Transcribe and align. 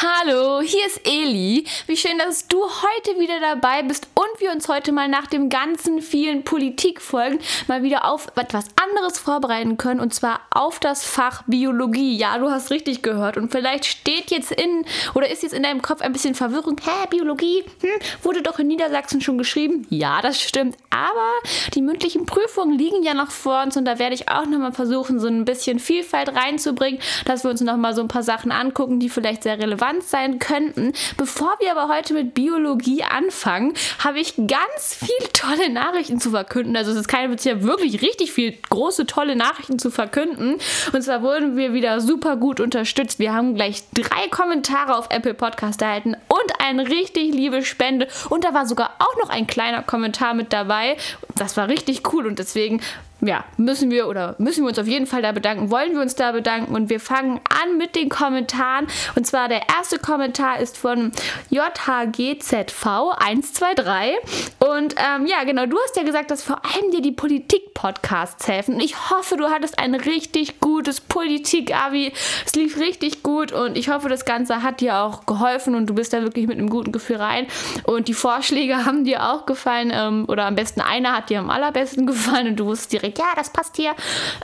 Hallo, 0.00 0.60
hier 0.60 0.86
ist 0.86 1.00
Eli. 1.04 1.64
Wie 1.88 1.96
schön, 1.96 2.18
dass 2.18 2.46
du 2.46 2.62
heute 2.62 3.18
wieder 3.18 3.40
dabei 3.40 3.82
bist 3.82 4.06
und 4.14 4.40
wir 4.40 4.52
uns 4.52 4.68
heute 4.68 4.92
mal 4.92 5.08
nach 5.08 5.26
dem 5.26 5.48
ganzen 5.48 6.02
vielen 6.02 6.44
Politikfolgen 6.44 7.40
mal 7.66 7.82
wieder 7.82 8.04
auf 8.04 8.28
etwas 8.36 8.66
anderes 8.80 9.18
vorbereiten 9.18 9.76
können 9.76 9.98
und 9.98 10.14
zwar 10.14 10.42
auf 10.50 10.78
das 10.78 11.04
Fach 11.04 11.42
Biologie. 11.48 12.16
Ja, 12.16 12.38
du 12.38 12.48
hast 12.48 12.70
richtig 12.70 13.02
gehört 13.02 13.36
und 13.36 13.50
vielleicht 13.50 13.86
steht 13.86 14.30
jetzt 14.30 14.52
in 14.52 14.84
oder 15.14 15.28
ist 15.28 15.42
jetzt 15.42 15.52
in 15.52 15.64
deinem 15.64 15.82
Kopf 15.82 16.00
ein 16.00 16.12
bisschen 16.12 16.36
Verwirrung. 16.36 16.76
Hä, 16.80 17.08
Biologie? 17.10 17.64
Hm, 17.80 17.90
wurde 18.22 18.42
doch 18.42 18.60
in 18.60 18.68
Niedersachsen 18.68 19.20
schon 19.20 19.36
geschrieben? 19.36 19.84
Ja, 19.90 20.22
das 20.22 20.40
stimmt, 20.40 20.76
aber 20.90 21.32
die 21.74 21.82
mündlichen 21.82 22.24
Prüfungen 22.24 22.78
liegen 22.78 23.02
ja 23.02 23.14
noch 23.14 23.32
vor 23.32 23.64
uns 23.64 23.76
und 23.76 23.84
da 23.84 23.98
werde 23.98 24.14
ich 24.14 24.28
auch 24.28 24.46
nochmal 24.46 24.72
versuchen, 24.72 25.18
so 25.18 25.26
ein 25.26 25.44
bisschen 25.44 25.80
Vielfalt 25.80 26.36
reinzubringen, 26.36 27.00
dass 27.24 27.42
wir 27.42 27.50
uns 27.50 27.62
nochmal 27.62 27.96
so 27.96 28.02
ein 28.02 28.08
paar 28.08 28.22
Sachen 28.22 28.52
angucken, 28.52 29.00
die 29.00 29.08
vielleicht 29.08 29.42
sehr 29.42 29.58
relevant 29.58 29.87
relevant 29.88 30.04
sein 30.04 30.38
könnten. 30.38 30.92
Bevor 31.16 31.56
wir 31.60 31.72
aber 31.72 31.92
heute 31.92 32.14
mit 32.14 32.34
Biologie 32.34 33.02
anfangen, 33.02 33.74
habe 33.98 34.20
ich 34.20 34.34
ganz 34.36 34.94
viele 34.94 35.32
tolle 35.32 35.70
Nachrichten 35.70 36.20
zu 36.20 36.30
verkünden. 36.30 36.76
Also 36.76 36.92
es 36.92 36.98
ist 36.98 37.08
keine 37.08 37.28
Beziehung, 37.28 37.62
wirklich 37.62 38.02
richtig 38.02 38.32
viel 38.32 38.52
große, 38.70 39.06
tolle 39.06 39.36
Nachrichten 39.36 39.78
zu 39.78 39.90
verkünden. 39.90 40.56
Und 40.92 41.02
zwar 41.02 41.22
wurden 41.22 41.56
wir 41.56 41.72
wieder 41.72 42.00
super 42.00 42.36
gut 42.36 42.60
unterstützt. 42.60 43.18
Wir 43.18 43.32
haben 43.32 43.54
gleich 43.54 43.82
drei 43.94 44.28
Kommentare 44.30 44.96
auf 44.96 45.08
Apple 45.10 45.34
Podcast 45.34 45.82
erhalten 45.82 46.14
und 46.28 46.60
eine 46.60 46.88
richtig 46.88 47.34
liebe 47.34 47.62
Spende. 47.62 48.08
Und 48.28 48.44
da 48.44 48.54
war 48.54 48.66
sogar 48.66 48.96
auch 48.98 49.16
noch 49.22 49.30
ein 49.30 49.46
kleiner 49.46 49.82
Kommentar 49.82 50.34
mit 50.34 50.52
dabei. 50.52 50.96
Das 51.36 51.56
war 51.56 51.68
richtig 51.68 52.12
cool 52.12 52.26
und 52.26 52.38
deswegen 52.38 52.80
ja, 53.20 53.44
müssen 53.56 53.90
wir 53.90 54.06
oder 54.06 54.36
müssen 54.38 54.62
wir 54.62 54.68
uns 54.68 54.78
auf 54.78 54.86
jeden 54.86 55.06
Fall 55.06 55.22
da 55.22 55.32
bedanken, 55.32 55.72
wollen 55.72 55.94
wir 55.94 56.02
uns 56.02 56.14
da 56.14 56.30
bedanken? 56.32 56.74
Und 56.74 56.88
wir 56.88 57.00
fangen 57.00 57.40
an 57.48 57.76
mit 57.76 57.96
den 57.96 58.08
Kommentaren. 58.08 58.86
Und 59.16 59.26
zwar 59.26 59.48
der 59.48 59.62
erste 59.76 59.98
Kommentar 59.98 60.60
ist 60.60 60.78
von 60.78 61.10
JHGZV123 61.50 64.12
und 64.58 64.94
ähm, 64.96 65.26
ja, 65.26 65.42
genau, 65.44 65.66
du 65.66 65.76
hast 65.78 65.96
ja 65.96 66.04
gesagt, 66.04 66.30
dass 66.30 66.44
vor 66.44 66.62
allem 66.64 66.92
dir 66.92 67.00
die 67.00 67.12
Politik-Podcasts 67.12 68.46
helfen. 68.46 68.78
Ich 68.80 69.10
hoffe, 69.10 69.36
du 69.36 69.50
hattest 69.50 69.78
ein 69.78 69.94
richtig 69.94 70.60
gutes 70.60 71.00
Politik-Abi, 71.00 72.12
es 72.46 72.54
lief 72.54 72.78
richtig 72.78 73.24
gut 73.24 73.50
und 73.50 73.76
ich 73.76 73.88
hoffe, 73.88 74.08
das 74.08 74.24
Ganze 74.24 74.62
hat 74.62 74.80
dir 74.80 74.98
auch 74.98 75.26
geholfen 75.26 75.74
und 75.74 75.86
du 75.86 75.94
bist 75.94 76.12
da 76.12 76.22
wirklich 76.22 76.46
mit 76.46 76.58
einem 76.58 76.70
guten 76.70 76.92
Gefühl 76.92 77.16
rein. 77.16 77.48
Und 77.84 78.06
die 78.08 78.14
Vorschläge 78.14 78.76
haben 78.84 79.04
dir 79.04 79.28
auch 79.28 79.46
gefallen 79.46 79.90
ähm, 79.92 80.26
oder 80.28 80.46
am 80.46 80.54
besten 80.54 80.80
einer 80.80 81.16
hat 81.16 81.30
dir 81.30 81.40
am 81.40 81.50
allerbesten 81.50 82.06
gefallen 82.06 82.46
und 82.48 82.56
du 82.56 82.66
wusstest 82.66 82.92
direkt 82.92 83.07
direkt, 83.08 83.18
ja, 83.18 83.34
das 83.36 83.50
passt 83.50 83.76
hier. 83.76 83.94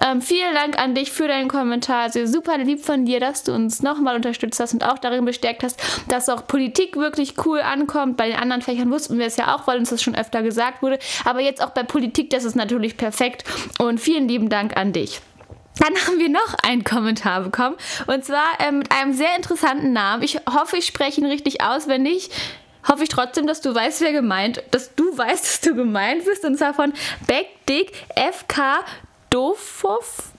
Ähm, 0.04 0.20
vielen 0.20 0.54
Dank 0.54 0.78
an 0.78 0.94
dich 0.94 1.10
für 1.10 1.28
deinen 1.28 1.48
Kommentar. 1.48 2.02
Also 2.02 2.26
super 2.26 2.58
lieb 2.58 2.84
von 2.84 3.04
dir, 3.04 3.20
dass 3.20 3.44
du 3.44 3.52
uns 3.52 3.82
nochmal 3.82 4.16
unterstützt 4.16 4.60
hast 4.60 4.74
und 4.74 4.84
auch 4.84 4.98
darin 4.98 5.24
bestärkt 5.24 5.62
hast, 5.62 5.80
dass 6.08 6.28
auch 6.28 6.46
Politik 6.46 6.96
wirklich 6.96 7.34
cool 7.44 7.60
ankommt. 7.60 8.16
Bei 8.16 8.28
den 8.28 8.36
anderen 8.36 8.62
Fächern 8.62 8.90
wussten 8.90 9.18
wir 9.18 9.26
es 9.26 9.36
ja 9.36 9.54
auch, 9.54 9.66
weil 9.66 9.78
uns 9.78 9.90
das 9.90 10.02
schon 10.02 10.14
öfter 10.14 10.42
gesagt 10.42 10.82
wurde. 10.82 10.98
Aber 11.24 11.40
jetzt 11.40 11.62
auch 11.62 11.70
bei 11.70 11.82
Politik, 11.82 12.30
das 12.30 12.44
ist 12.44 12.56
natürlich 12.56 12.96
perfekt. 12.96 13.44
Und 13.78 14.00
vielen 14.00 14.28
lieben 14.28 14.48
Dank 14.48 14.76
an 14.76 14.92
dich. 14.92 15.20
Dann 15.78 15.94
haben 16.06 16.20
wir 16.20 16.28
noch 16.28 16.54
einen 16.62 16.84
Kommentar 16.84 17.40
bekommen 17.40 17.74
und 18.06 18.24
zwar 18.24 18.44
äh, 18.60 18.70
mit 18.70 18.92
einem 18.92 19.12
sehr 19.12 19.34
interessanten 19.36 19.92
Namen. 19.92 20.22
Ich 20.22 20.38
hoffe, 20.48 20.76
ich 20.76 20.86
spreche 20.86 21.20
ihn 21.20 21.26
richtig 21.26 21.62
aus. 21.62 21.88
Wenn 21.88 22.02
nicht, 22.02 22.32
hoffe 22.88 23.04
ich 23.04 23.08
trotzdem, 23.08 23.46
dass 23.46 23.60
du 23.60 23.74
weißt, 23.74 24.00
wer 24.00 24.12
gemeint, 24.12 24.62
dass 24.70 24.94
du 24.94 25.16
weißt, 25.16 25.44
dass 25.44 25.60
du 25.60 25.74
gemeint 25.74 26.24
bist. 26.24 26.44
Und 26.44 26.56
zwar 26.56 26.74
von 26.74 26.92
Beckdick 27.26 27.92
FK 28.14 28.84
Dofov. 29.30 30.32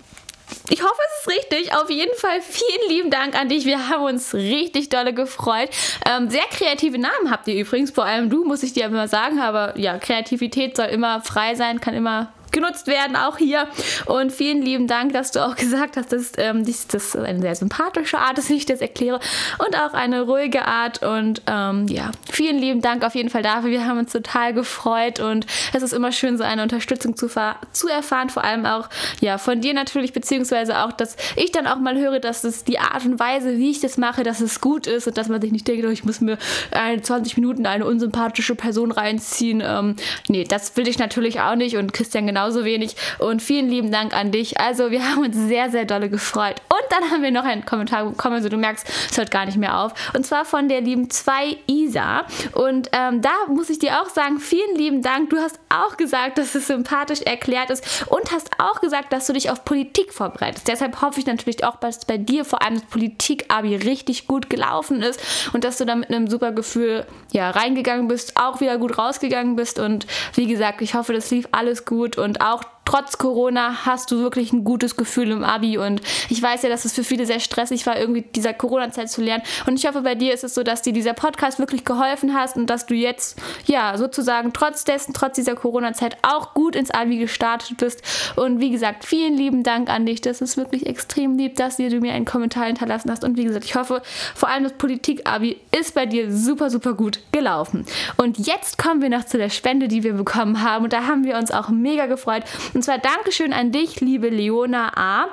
Ich 0.70 0.82
hoffe, 0.82 1.00
es 1.08 1.22
ist 1.22 1.38
richtig. 1.38 1.76
Auf 1.76 1.90
jeden 1.90 2.16
Fall 2.18 2.42
vielen 2.42 2.90
lieben 2.90 3.10
Dank 3.10 3.40
an 3.40 3.50
dich. 3.50 3.66
Wir 3.66 3.90
haben 3.90 4.04
uns 4.04 4.34
richtig 4.34 4.90
dolle 4.90 5.14
gefreut. 5.14 5.70
Ähm, 6.10 6.30
sehr 6.30 6.46
kreative 6.52 6.98
Namen 6.98 7.32
habt 7.32 7.48
ihr 7.48 7.56
übrigens. 7.56 7.92
Vor 7.92 8.06
allem 8.06 8.30
du, 8.30 8.44
muss 8.46 8.64
ich 8.64 8.74
dir 8.74 8.86
immer 8.86 9.08
sagen. 9.08 9.40
Aber 9.40 9.78
ja, 9.78 9.98
Kreativität 9.98 10.76
soll 10.76 10.88
immer 10.88 11.22
frei 11.22 11.56
sein, 11.56 11.82
kann 11.82 11.94
immer 11.94 12.32
genutzt 12.56 12.88
werden, 12.88 13.16
auch 13.16 13.38
hier. 13.38 13.68
Und 14.06 14.32
vielen 14.32 14.62
lieben 14.62 14.88
Dank, 14.88 15.14
dass 15.14 15.32
du 15.32 15.46
auch 15.46 15.56
gesagt 15.66 15.98
hast, 15.98 16.12
dass 16.12 16.32
ähm, 16.38 16.66
dies, 16.66 16.88
das 16.88 17.16
eine 17.16 17.42
sehr 17.42 17.56
sympathische 17.56 18.18
Art 18.18 18.40
ist, 18.40 18.50
wie 18.50 18.56
ich 18.56 18.66
das 18.66 18.82
erkläre. 18.82 19.20
Und 19.60 19.76
auch 19.76 19.94
eine 19.94 20.22
ruhige 20.22 20.66
Art. 20.66 21.04
Und 21.04 21.42
ähm, 21.48 21.88
ja, 21.88 22.12
vielen 22.32 22.58
lieben 22.58 22.82
Dank 22.82 23.04
auf 23.04 23.14
jeden 23.14 23.30
Fall 23.30 23.44
dafür. 23.44 23.70
Wir 23.70 23.86
haben 23.86 24.00
uns 24.00 24.12
total 24.12 24.54
gefreut 24.54 25.20
und 25.20 25.46
es 25.74 25.84
ist 25.84 25.94
immer 25.94 26.12
schön, 26.12 26.38
so 26.38 26.44
eine 26.44 26.64
Unterstützung 26.64 27.16
zu, 27.16 27.28
zu 27.28 27.88
erfahren. 27.88 28.30
Vor 28.30 28.44
allem 28.44 28.66
auch 28.66 28.90
ja, 29.20 29.38
von 29.38 29.62
dir 29.62 29.74
natürlich, 29.74 30.14
beziehungsweise 30.14 30.80
auch, 30.80 30.94
dass 30.94 31.18
ich 31.36 31.52
dann 31.52 31.68
auch 31.68 31.78
mal 31.78 31.98
höre, 31.98 32.20
dass 32.20 32.44
es 32.46 32.64
die 32.64 32.80
Art 32.80 33.06
und 33.06 33.20
Weise, 33.20 33.58
wie 33.58 33.72
ich 33.72 33.82
das 33.82 33.98
mache, 33.98 34.24
dass 34.24 34.40
es 34.40 34.62
gut 34.62 34.88
ist 34.88 35.08
und 35.08 35.18
dass 35.18 35.28
man 35.28 35.42
sich 35.42 35.52
nicht 35.52 35.68
denkt, 35.68 35.86
oh, 35.86 35.90
ich 35.90 36.06
muss 36.06 36.22
mir 36.22 36.38
20 36.72 37.36
Minuten 37.36 37.66
eine 37.66 37.86
unsympathische 37.86 38.56
Person 38.56 38.92
reinziehen. 38.92 39.62
Ähm, 39.66 39.98
nee, 40.30 40.46
das 40.46 40.78
will 40.78 40.88
ich 40.88 40.98
natürlich 40.98 41.42
auch 41.42 41.56
nicht 41.56 41.76
und 41.76 41.92
Christian 41.92 42.28
genau 42.28 42.45
genauso 42.46 42.66
wenig. 42.66 42.96
Und 43.20 43.42
vielen 43.42 43.70
lieben 43.70 43.92
Dank 43.92 44.14
an 44.14 44.32
dich. 44.32 44.60
Also, 44.60 44.92
wir 44.92 45.04
haben 45.10 45.24
uns 45.24 45.36
sehr, 45.36 45.70
sehr 45.70 45.86
dolle 45.86 46.10
gefreut. 46.10 46.56
Und 46.70 46.84
dann 46.92 47.10
haben 47.12 47.24
wir 47.24 47.32
noch 47.32 47.44
einen 47.44 47.66
Kommentar 47.66 48.06
bekommen. 48.06 48.36
Also, 48.36 48.50
du 48.50 48.58
merkst, 48.58 48.88
es 49.10 49.18
hört 49.18 49.32
gar 49.32 49.46
nicht 49.46 49.58
mehr 49.58 49.80
auf. 49.80 49.94
Und 50.16 50.26
zwar 50.26 50.46
von 50.46 50.70
der 50.70 50.82
lieben 50.82 51.10
2 51.10 51.58
Isa. 51.68 52.26
Und 52.54 52.90
ähm, 52.92 53.22
da 53.22 53.34
muss 53.48 53.70
ich 53.70 53.80
dir 53.80 54.02
auch 54.02 54.10
sagen, 54.10 54.40
vielen 54.40 54.76
lieben 54.76 55.02
Dank. 55.02 55.30
Du 55.30 55.38
hast 55.38 55.60
auch 55.70 55.98
gesagt, 55.98 56.38
dass 56.38 56.56
es 56.56 56.68
sympathisch 56.68 57.22
erklärt 57.22 57.70
ist 57.70 58.06
und 58.08 58.32
hast 58.32 58.52
auch 58.60 58.82
gesagt, 58.82 59.12
dass 59.14 59.28
du 59.28 59.34
dich 59.34 59.50
auf 59.50 59.66
Politik 59.66 60.14
vorbereitest. 60.14 60.68
Deshalb 60.68 61.02
hoffe 61.02 61.20
ich 61.20 61.26
natürlich 61.26 61.64
auch, 61.64 61.78
dass 61.78 62.06
bei 62.06 62.18
dir 62.18 62.46
vor 62.46 62.62
allem 62.62 62.76
das 62.76 62.84
Politik-Abi 62.86 63.76
richtig 63.76 64.28
gut 64.28 64.50
gelaufen 64.50 65.02
ist 65.02 65.20
und 65.54 65.64
dass 65.64 65.78
du 65.78 65.86
da 65.86 65.96
mit 65.96 66.10
einem 66.10 66.28
super 66.28 66.52
Gefühl 66.52 67.06
ja, 67.32 67.50
reingegangen 67.50 68.08
bist, 68.08 68.38
auch 68.38 68.62
wieder 68.62 68.78
gut 68.78 68.98
rausgegangen 68.98 69.56
bist. 69.56 69.80
Und 69.80 70.06
wie 70.36 70.48
gesagt, 70.48 70.82
ich 70.82 70.94
hoffe, 70.94 71.14
das 71.14 71.32
lief 71.32 71.48
alles 71.52 71.86
gut 71.86 72.18
und 72.18 72.35
auch 72.42 72.62
trotz 72.86 73.18
Corona 73.18 73.86
hast 73.86 74.12
du 74.12 74.20
wirklich 74.20 74.54
ein 74.54 74.64
gutes 74.64 74.96
Gefühl 74.96 75.32
im 75.32 75.44
Abi 75.44 75.78
und 75.78 76.02
ich 76.30 76.42
weiß 76.42 76.62
ja, 76.62 76.70
dass 76.70 76.86
es 76.86 76.94
für 76.94 77.04
viele 77.04 77.26
sehr 77.26 77.40
stressig 77.40 77.86
war, 77.86 78.00
irgendwie 78.00 78.22
dieser 78.22 78.54
Corona-Zeit 78.54 79.10
zu 79.10 79.22
lernen. 79.22 79.44
Und 79.66 79.78
ich 79.78 79.88
hoffe, 79.88 80.02
bei 80.02 80.16
dir 80.16 80.34
ist 80.34 80.44
es 80.44 80.54
so, 80.54 80.64
dass 80.64 80.84
dir 80.84 80.94
dieser 80.94 81.14
Podcast 81.14 81.60
wirklich 81.60 81.84
geholfen 81.84 82.34
hast 82.34 82.56
und 82.56 82.68
dass 82.68 82.86
du 82.86 82.94
jetzt, 82.94 83.42
ja, 83.66 83.98
sozusagen 83.98 84.54
trotz 84.54 84.84
dessen, 84.84 85.14
trotz 85.14 85.36
dieser 85.36 85.56
Corona-Zeit 85.56 86.18
auch 86.22 86.54
gut 86.54 86.76
ins 86.76 86.92
Abi 86.92 87.18
gestartet 87.18 87.78
bist. 87.78 88.02
Und 88.36 88.60
wie 88.60 88.70
gesagt, 88.70 89.04
vielen 89.04 89.36
lieben 89.36 89.64
Dank 89.64 89.90
an 89.90 90.06
dich, 90.06 90.22
das 90.22 90.42
ist 90.42 90.56
wirklich 90.56 90.86
extrem 90.86 91.38
lieb, 91.38 91.56
dass 91.56 91.78
du 91.78 92.00
mir 92.00 92.14
einen 92.14 92.26
Kommentar 92.26 92.66
hinterlassen 92.66 93.10
hast. 93.10 93.24
Und 93.24 93.38
wie 93.38 93.46
gesagt, 93.46 93.66
ich 93.66 93.76
hoffe, 93.76 94.02
vor 94.36 94.50
allem 94.50 94.64
das 94.64 94.74
Politik-Abi 94.74 95.58
ist 95.78 95.96
bei 95.96 96.06
dir 96.06 96.32
super, 96.32 96.70
super 96.70 96.94
gut 96.94 97.20
gelaufen. 97.32 97.86
Und 98.18 98.38
jetzt 98.38 98.78
kommen 98.78 99.02
wir 99.02 99.10
noch 99.10 99.26
zu 99.26 99.38
der 99.38 99.50
Spende, 99.50 99.88
die 99.88 100.04
wir 100.04 100.14
bekommen 100.14 100.62
haben. 100.62 100.86
Und 100.86 100.94
da 100.94 101.08
haben 101.08 101.24
wir 101.24 101.38
uns 101.38 101.52
auch 101.52 101.70
mega 101.70 102.06
gefreut 102.06 102.44
und 102.76 102.84
zwar 102.84 102.98
Dankeschön 102.98 103.54
an 103.54 103.72
dich, 103.72 104.02
liebe 104.02 104.30
Leona 104.30 104.92
A. 104.96 105.30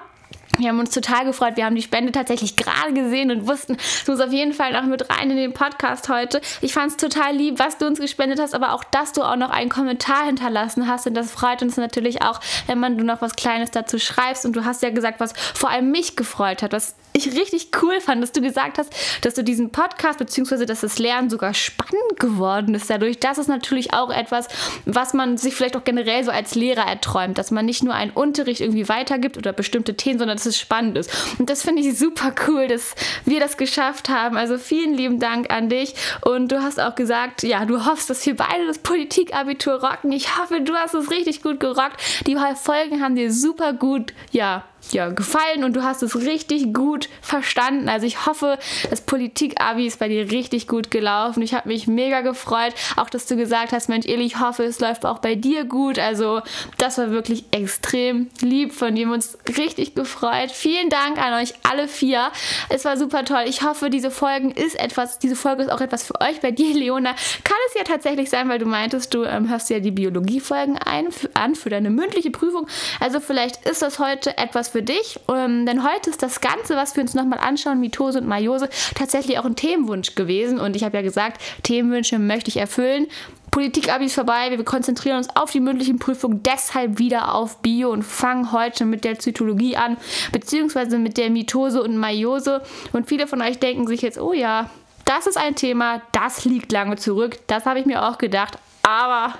Wir 0.58 0.68
haben 0.68 0.78
uns 0.78 0.90
total 0.90 1.24
gefreut. 1.24 1.56
Wir 1.56 1.64
haben 1.64 1.74
die 1.74 1.82
Spende 1.82 2.12
tatsächlich 2.12 2.56
gerade 2.56 2.92
gesehen 2.92 3.30
und 3.30 3.48
wussten, 3.48 3.76
es 3.78 4.06
muss 4.06 4.20
auf 4.20 4.32
jeden 4.32 4.52
Fall 4.52 4.72
noch 4.72 4.84
mit 4.84 5.08
rein 5.10 5.30
in 5.30 5.36
den 5.36 5.54
Podcast 5.54 6.08
heute. 6.08 6.40
Ich 6.60 6.74
fand 6.74 6.90
es 6.90 6.96
total 6.98 7.34
lieb, 7.34 7.58
was 7.58 7.78
du 7.78 7.86
uns 7.86 7.98
gespendet 7.98 8.38
hast, 8.38 8.54
aber 8.54 8.72
auch, 8.74 8.84
dass 8.84 9.12
du 9.12 9.22
auch 9.22 9.36
noch 9.36 9.50
einen 9.50 9.70
Kommentar 9.70 10.26
hinterlassen 10.26 10.86
hast. 10.86 11.06
Und 11.06 11.14
das 11.14 11.30
freut 11.30 11.62
uns 11.62 11.76
natürlich 11.78 12.22
auch, 12.22 12.40
wenn 12.66 12.78
man 12.78 12.98
du 12.98 13.04
noch 13.04 13.22
was 13.22 13.34
Kleines 13.34 13.70
dazu 13.70 13.98
schreibst. 13.98 14.44
Und 14.44 14.54
du 14.54 14.64
hast 14.64 14.82
ja 14.82 14.90
gesagt, 14.90 15.20
was 15.20 15.32
vor 15.54 15.70
allem 15.70 15.90
mich 15.90 16.16
gefreut 16.16 16.62
hat, 16.62 16.72
was 16.72 16.94
ich 17.14 17.34
richtig 17.34 17.68
cool 17.82 18.00
fand, 18.00 18.22
dass 18.22 18.32
du 18.32 18.40
gesagt 18.40 18.78
hast, 18.78 18.94
dass 19.22 19.34
du 19.34 19.44
diesen 19.44 19.70
Podcast 19.70 20.18
beziehungsweise 20.18 20.66
dass 20.66 20.80
das 20.80 20.98
Lernen 20.98 21.30
sogar 21.30 21.54
spannend 21.54 22.18
geworden 22.18 22.74
ist 22.74 22.88
dadurch. 22.88 23.20
Das 23.20 23.38
ist 23.38 23.48
natürlich 23.48 23.92
auch 23.92 24.10
etwas, 24.10 24.48
was 24.86 25.14
man 25.14 25.36
sich 25.36 25.54
vielleicht 25.54 25.76
auch 25.76 25.84
generell 25.84 26.24
so 26.24 26.30
als 26.30 26.54
Lehrer 26.54 26.86
erträumt, 26.86 27.38
dass 27.38 27.50
man 27.50 27.66
nicht 27.66 27.82
nur 27.82 27.94
einen 27.94 28.12
Unterricht 28.12 28.60
irgendwie 28.60 28.88
weitergibt 28.88 29.36
oder 29.36 29.52
bestimmte 29.52 29.94
Themen, 29.94 30.18
sondern 30.18 30.38
dass 30.42 30.54
es 30.54 30.58
spannend 30.58 30.98
ist. 30.98 31.10
Und 31.38 31.48
das 31.48 31.62
finde 31.62 31.82
ich 31.82 31.98
super 31.98 32.34
cool, 32.48 32.66
dass 32.66 32.94
wir 33.24 33.40
das 33.40 33.56
geschafft 33.56 34.08
haben. 34.08 34.36
Also 34.36 34.58
vielen 34.58 34.94
lieben 34.94 35.20
Dank 35.20 35.52
an 35.52 35.68
dich. 35.68 35.94
Und 36.22 36.50
du 36.50 36.62
hast 36.62 36.80
auch 36.80 36.94
gesagt, 36.94 37.42
ja, 37.42 37.64
du 37.64 37.86
hoffst, 37.86 38.10
dass 38.10 38.24
wir 38.26 38.36
beide 38.36 38.66
das 38.66 38.78
Politikabitur 38.78 39.74
rocken. 39.74 40.10
Ich 40.12 40.38
hoffe, 40.38 40.60
du 40.60 40.74
hast 40.74 40.94
es 40.94 41.10
richtig 41.10 41.42
gut 41.42 41.60
gerockt. 41.60 42.00
Die 42.26 42.36
Folgen 42.56 43.02
haben 43.02 43.14
dir 43.14 43.32
super 43.32 43.72
gut, 43.72 44.12
ja, 44.30 44.64
ja, 44.90 45.10
gefallen 45.10 45.64
und 45.64 45.74
du 45.74 45.82
hast 45.82 46.02
es 46.02 46.16
richtig 46.16 46.74
gut 46.74 47.08
verstanden. 47.20 47.88
Also 47.88 48.06
ich 48.06 48.26
hoffe, 48.26 48.58
das 48.90 49.00
Politik-Abi 49.02 49.86
ist 49.86 49.98
bei 49.98 50.08
dir 50.08 50.30
richtig 50.30 50.66
gut 50.66 50.90
gelaufen. 50.90 51.42
Ich 51.42 51.54
habe 51.54 51.68
mich 51.68 51.86
mega 51.86 52.20
gefreut, 52.20 52.74
auch 52.96 53.08
dass 53.08 53.26
du 53.26 53.36
gesagt 53.36 53.72
hast, 53.72 53.88
Mensch, 53.88 54.06
Eli, 54.06 54.24
ich 54.24 54.40
hoffe, 54.40 54.64
es 54.64 54.80
läuft 54.80 55.06
auch 55.06 55.18
bei 55.18 55.34
dir 55.34 55.64
gut. 55.64 55.98
Also 55.98 56.42
das 56.78 56.98
war 56.98 57.10
wirklich 57.10 57.44
extrem 57.52 58.30
lieb 58.40 58.72
von 58.72 58.94
dir. 58.94 59.02
Wir 59.02 59.06
haben 59.06 59.14
uns 59.14 59.36
richtig 59.58 59.96
gefreut. 59.96 60.52
Vielen 60.52 60.88
Dank 60.88 61.18
an 61.18 61.42
euch 61.42 61.54
alle 61.68 61.88
vier. 61.88 62.30
Es 62.68 62.84
war 62.84 62.96
super 62.96 63.24
toll. 63.24 63.44
Ich 63.46 63.62
hoffe, 63.62 63.90
diese 63.90 64.10
Folgen 64.10 64.52
ist 64.52 64.78
etwas, 64.78 65.18
diese 65.18 65.34
Folge 65.34 65.64
ist 65.64 65.72
auch 65.72 65.80
etwas 65.80 66.04
für 66.04 66.20
euch. 66.20 66.40
Bei 66.40 66.52
dir, 66.52 66.72
Leona, 66.72 67.14
kann 67.42 67.56
es 67.68 67.74
ja 67.74 67.82
tatsächlich 67.82 68.30
sein, 68.30 68.48
weil 68.48 68.58
du 68.58 68.66
meintest, 68.66 69.12
du 69.12 69.24
ähm, 69.24 69.48
hörst 69.48 69.70
ja 69.70 69.80
die 69.80 69.90
Biologie-Folgen 69.90 70.78
an 70.78 71.54
für 71.54 71.70
deine 71.70 71.90
mündliche 71.90 72.30
Prüfung. 72.30 72.68
Also 73.00 73.18
vielleicht 73.20 73.64
ist 73.68 73.82
das 73.82 73.98
heute 73.98 74.38
etwas 74.38 74.71
für 74.72 74.82
dich. 74.82 75.20
Ähm, 75.28 75.66
denn 75.66 75.84
heute 75.84 76.10
ist 76.10 76.22
das 76.22 76.40
Ganze, 76.40 76.76
was 76.76 76.96
wir 76.96 77.02
uns 77.02 77.14
nochmal 77.14 77.38
anschauen, 77.38 77.80
Mitose 77.80 78.18
und 78.18 78.26
Meiose, 78.26 78.68
tatsächlich 78.94 79.38
auch 79.38 79.44
ein 79.44 79.56
Themenwunsch 79.56 80.14
gewesen. 80.14 80.58
Und 80.58 80.74
ich 80.74 80.84
habe 80.84 80.96
ja 80.96 81.02
gesagt, 81.02 81.40
Themenwünsche 81.62 82.18
möchte 82.18 82.48
ich 82.48 82.56
erfüllen. 82.56 83.06
Politik-Abi 83.52 84.06
ist 84.06 84.14
vorbei, 84.14 84.50
wir 84.50 84.64
konzentrieren 84.64 85.18
uns 85.18 85.28
auf 85.36 85.50
die 85.50 85.60
mündlichen 85.60 85.98
Prüfungen, 85.98 86.42
deshalb 86.42 86.98
wieder 86.98 87.34
auf 87.34 87.58
Bio 87.58 87.90
und 87.90 88.02
fangen 88.02 88.50
heute 88.50 88.86
mit 88.86 89.04
der 89.04 89.18
Zytologie 89.18 89.76
an, 89.76 89.98
beziehungsweise 90.32 90.98
mit 90.98 91.18
der 91.18 91.28
Mitose 91.28 91.82
und 91.82 91.98
Meiose. 91.98 92.62
Und 92.94 93.08
viele 93.08 93.26
von 93.26 93.42
euch 93.42 93.58
denken 93.58 93.86
sich 93.86 94.00
jetzt, 94.00 94.18
oh 94.18 94.32
ja, 94.32 94.70
das 95.04 95.26
ist 95.26 95.36
ein 95.36 95.54
Thema, 95.54 96.00
das 96.12 96.46
liegt 96.46 96.72
lange 96.72 96.96
zurück. 96.96 97.40
Das 97.46 97.66
habe 97.66 97.78
ich 97.78 97.84
mir 97.84 98.08
auch 98.08 98.16
gedacht. 98.16 98.56
Aber 98.82 99.34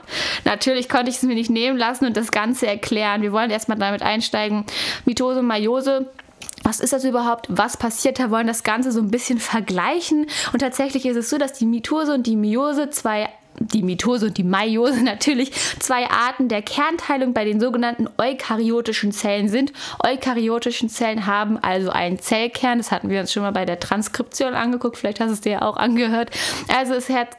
natürlich 0.45 0.89
konnte 0.89 1.11
ich 1.11 1.17
es 1.17 1.23
mir 1.23 1.35
nicht 1.35 1.51
nehmen 1.51 1.77
lassen 1.77 2.07
und 2.07 2.17
das 2.17 2.31
Ganze 2.31 2.67
erklären. 2.67 3.23
Wir 3.23 3.33
wollen 3.33 3.51
erstmal 3.51 3.79
damit 3.79 4.03
einsteigen. 4.03 4.65
Mitose 5.05 5.43
Meiose 5.43 6.11
was 6.65 6.79
ist 6.79 6.93
das 6.93 7.05
überhaupt? 7.05 7.47
Was 7.49 7.77
passiert 7.77 8.21
da? 8.21 8.31
Wollen 8.31 8.47
das 8.47 8.63
Ganze 8.63 8.93
so 8.93 9.01
ein 9.01 9.11
bisschen 9.11 9.41
vergleichen. 9.41 10.27
Und 10.53 10.61
tatsächlich 10.61 11.07
ist 11.07 11.17
es 11.17 11.29
so, 11.29 11.39
dass 11.39 11.53
die 11.53 11.67
Mitose 11.67 12.15
und 12.15 12.27
die 12.27 12.37
Miose 12.37 12.91
zwei 12.91 13.29
die 13.59 13.83
Mitose 13.83 14.27
und 14.27 14.39
die 14.39 14.45
Meiose 14.45 15.03
natürlich 15.05 15.53
zwei 15.79 16.09
Arten 16.09 16.49
der 16.49 16.63
Kernteilung 16.63 17.35
bei 17.35 17.45
den 17.45 17.61
sogenannten 17.61 18.09
eukaryotischen 18.19 19.13
Zellen 19.13 19.49
sind. 19.49 19.73
Eukaryotischen 20.05 20.89
Zellen 20.89 21.27
haben 21.27 21.59
also 21.59 21.91
einen 21.91 22.19
Zellkern, 22.19 22.79
das 22.79 22.91
hatten 22.91 23.11
wir 23.11 23.21
uns 23.21 23.33
schon 23.33 23.43
mal 23.43 23.53
bei 23.53 23.65
der 23.65 23.79
Transkription 23.79 24.55
angeguckt, 24.55 24.97
vielleicht 24.97 25.21
hast 25.21 25.29
du 25.29 25.35
es 25.35 25.41
dir 25.43 25.53
ja 25.53 25.63
auch 25.63 25.77
angehört. 25.77 26.31
Also 26.75 26.95
es 26.95 27.11
hat 27.11 27.37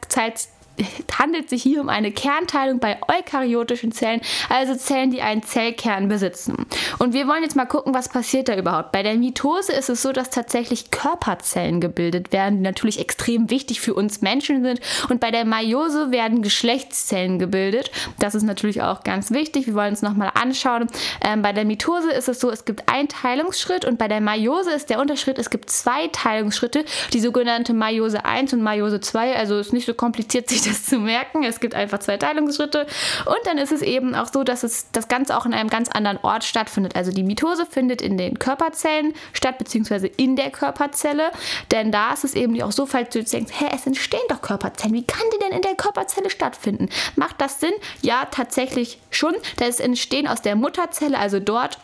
handelt 1.20 1.50
sich 1.50 1.64
hier 1.64 1.81
um 1.81 1.90
eine 1.90 2.12
Kernteilung 2.12 2.80
bei 2.80 2.98
eukaryotischen 3.08 3.92
Zellen, 3.92 4.22
also 4.50 4.75
Zellen, 4.75 5.12
die 5.12 5.22
einen 5.22 5.44
Zellkern 5.44 6.08
besitzen. 6.08 6.66
Und 7.00 7.14
wir 7.14 7.28
wollen 7.28 7.44
jetzt 7.44 7.56
mal 7.56 7.66
gucken, 7.66 7.94
was 7.94 8.10
passiert 8.10 8.50
da 8.50 8.58
überhaupt. 8.58 8.92
Bei 8.92 9.04
der 9.04 9.16
Mitose 9.16 9.72
ist 9.74 9.90
es 9.90 10.02
so, 10.02 10.12
dass 10.12 10.30
tatsächlich 10.30 10.92
Körperzellen 10.92 11.80
gebildet 11.80 12.31
werden, 12.31 12.58
die 12.58 12.64
natürlich 12.64 13.00
extrem 13.00 13.50
wichtig 13.50 13.81
für 13.81 13.94
uns 13.94 14.22
Menschen 14.22 14.64
sind. 14.64 14.80
Und 15.10 15.20
bei 15.20 15.31
der 15.31 15.46
Meiose 15.46 16.12
werden 16.12 16.42
Geschlechtszellen 16.42 17.40
gebildet. 17.40 17.92
Das 18.19 18.36
ist 18.36 18.44
natürlich 18.44 18.81
auch 18.81 19.04
ganz 19.04 19.31
wichtig. 19.31 19.68
Wir 19.68 19.76
wollen 19.76 19.92
uns 19.92 20.02
nochmal 20.02 20.31
anschauen. 20.34 20.88
Ähm, 21.26 21.42
bei 21.42 21.54
der 21.54 21.66
Mitose 21.66 22.12
ist 22.12 22.28
es 22.28 22.40
so, 22.40 22.50
es 22.50 22.66
gibt 22.66 22.90
einen 22.90 23.08
Teilungsschritt 23.08 23.86
und 23.86 23.98
bei 23.98 24.08
der 24.08 24.22
Meiose 24.22 24.72
ist 24.72 24.90
der 24.90 25.00
Unterschritt, 25.00 25.38
es 25.38 25.50
gibt 25.50 25.69
zwei 25.69 26.08
Teilungsschritte, 26.08 26.86
die 27.14 27.19
sogenannte 27.19 27.74
Meiose 27.74 28.26
1 28.26 28.54
und 28.54 28.62
Meiose 28.62 29.00
2. 29.00 29.36
Also 29.36 29.58
ist 29.58 29.74
nicht 29.74 29.86
so 29.86 29.94
kompliziert, 29.94 30.50
sich 30.50 30.62
das 30.63 30.86
zu 30.86 31.00
merken. 31.00 31.44
Es 31.44 31.60
gibt 31.60 31.75
einfach 31.75 32.00
zwei 32.00 32.18
Teilungsschritte. 32.18 32.86
Und 33.25 33.39
dann 33.45 33.57
ist 33.57 33.71
es 33.71 33.81
eben 33.81 34.15
auch 34.15 34.27
so, 34.31 34.44
dass 34.44 34.63
es 34.63 34.92
das 34.92 35.07
Ganze 35.07 35.38
auch 35.38 35.45
in 35.45 35.54
einem 35.54 35.69
ganz 35.69 35.89
anderen 35.89 36.19
Ort 36.21 36.44
stattfindet. 36.44 36.95
Also 36.95 37.12
die 37.12 37.24
Mitose 37.24 37.65
findet 37.65 38.01
in 38.01 38.18
den 38.18 38.39
Körperzellen 38.39 39.13
statt, 39.33 39.57
beziehungsweise 39.57 40.07
in 40.07 40.36
der 40.36 40.51
Körperzelle. 40.51 41.31
Denn 41.71 41.92
da 41.92 42.13
ist 42.13 42.24
es 42.24 42.33
eben 42.33 42.62
auch 42.62 42.71
so, 42.71 42.86
falls 42.86 43.10
du 43.10 43.19
jetzt 43.19 43.33
denkst, 43.33 43.54
hä, 43.57 43.65
es 43.74 43.86
entstehen 43.86 44.21
doch 44.30 44.42
Körperzellen. 44.42 44.94
Wie 44.95 45.06
kann 45.06 45.24
die 45.33 45.39
denn 45.39 45.56
in 45.56 45.62
der 45.62 45.75
Körperzelle 45.75 46.30
stattfinden? 46.30 46.89
Macht 47.16 47.39
das 47.39 47.59
Sinn? 47.59 47.74
Ja, 48.01 48.25
tatsächlich 48.30 49.00
schon. 49.09 49.33
Das 49.57 49.80
entstehen 49.80 50.27
aus 50.27 50.42
der 50.42 50.56
Mutterzelle, 50.56 51.18
also 51.18 51.39
dort 51.39 51.77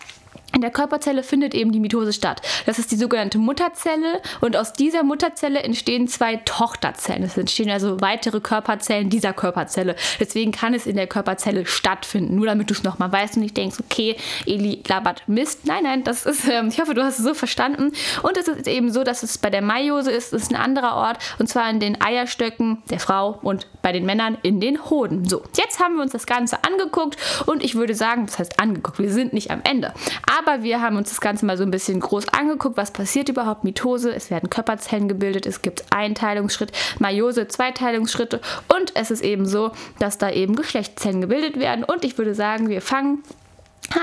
in 0.53 0.61
der 0.61 0.71
Körperzelle 0.71 1.23
findet 1.23 1.53
eben 1.53 1.71
die 1.71 1.79
Mitose 1.79 2.13
statt. 2.13 2.41
Das 2.65 2.79
ist 2.79 2.91
die 2.91 2.95
sogenannte 2.95 3.37
Mutterzelle 3.37 4.21
und 4.41 4.55
aus 4.55 4.73
dieser 4.73 5.03
Mutterzelle 5.03 5.61
entstehen 5.61 6.07
zwei 6.07 6.37
Tochterzellen. 6.37 7.23
Es 7.23 7.37
entstehen 7.37 7.69
also 7.69 8.01
weitere 8.01 8.39
Körperzellen 8.39 9.09
dieser 9.09 9.33
Körperzelle. 9.33 9.95
Deswegen 10.19 10.51
kann 10.51 10.73
es 10.73 10.87
in 10.87 10.95
der 10.95 11.07
Körperzelle 11.07 11.65
stattfinden. 11.65 12.35
Nur 12.35 12.47
damit 12.47 12.69
du 12.69 12.73
es 12.73 12.83
nochmal 12.83 13.11
weißt 13.11 13.35
und 13.35 13.43
nicht 13.43 13.57
denkst, 13.57 13.77
okay, 13.79 14.15
Eli 14.45 14.83
labert 14.87 15.23
Mist. 15.27 15.65
Nein, 15.65 15.83
nein, 15.83 16.03
das 16.03 16.25
ist, 16.25 16.47
ähm, 16.47 16.69
ich 16.69 16.79
hoffe, 16.79 16.93
du 16.93 17.03
hast 17.03 17.19
es 17.19 17.25
so 17.25 17.33
verstanden. 17.33 17.91
Und 18.23 18.37
es 18.37 18.47
ist 18.47 18.67
eben 18.67 18.91
so, 18.91 19.03
dass 19.03 19.23
es 19.23 19.37
bei 19.37 19.49
der 19.49 19.61
Meiose 19.61 20.11
ist, 20.11 20.33
ist 20.33 20.51
ein 20.51 20.55
anderer 20.55 20.95
Ort 20.95 21.17
und 21.37 21.47
zwar 21.47 21.69
in 21.69 21.79
den 21.79 22.01
Eierstöcken 22.01 22.81
der 22.89 22.99
Frau 22.99 23.39
und 23.41 23.67
bei 23.81 23.91
den 23.91 24.05
Männern 24.05 24.37
in 24.41 24.59
den 24.59 24.89
Hoden. 24.89 25.27
So, 25.27 25.43
jetzt 25.57 25.79
haben 25.79 25.95
wir 25.95 26.01
uns 26.01 26.11
das 26.11 26.25
Ganze 26.25 26.63
angeguckt 26.63 27.17
und 27.45 27.63
ich 27.63 27.75
würde 27.75 27.95
sagen, 27.95 28.25
das 28.25 28.39
heißt 28.39 28.59
angeguckt, 28.59 28.99
wir 28.99 29.11
sind 29.11 29.33
nicht 29.33 29.51
am 29.51 29.61
Ende. 29.63 29.93
Aber 30.38 30.38
wir 30.61 30.81
haben 30.81 30.97
uns 30.97 31.09
das 31.09 31.21
Ganze 31.21 31.45
mal 31.45 31.57
so 31.57 31.63
ein 31.63 31.71
bisschen 31.71 31.99
groß 31.99 32.29
angeguckt, 32.29 32.77
was 32.77 32.91
passiert 32.91 33.29
überhaupt, 33.29 33.63
Mitose, 33.63 34.13
es 34.13 34.29
werden 34.29 34.49
Körperzellen 34.49 35.07
gebildet, 35.07 35.45
es 35.45 35.61
gibt 35.61 35.83
Einteilungsschritt, 35.91 36.71
Meiose, 36.99 37.47
Zweiteilungsschritte. 37.47 38.41
Und 38.75 38.95
es 38.95 39.11
ist 39.11 39.23
eben 39.23 39.45
so, 39.45 39.71
dass 39.99 40.17
da 40.17 40.31
eben 40.31 40.55
Geschlechtszellen 40.55 41.21
gebildet 41.21 41.59
werden. 41.59 41.83
Und 41.83 42.03
ich 42.03 42.17
würde 42.17 42.35
sagen, 42.35 42.69
wir 42.69 42.81
fangen 42.81 43.23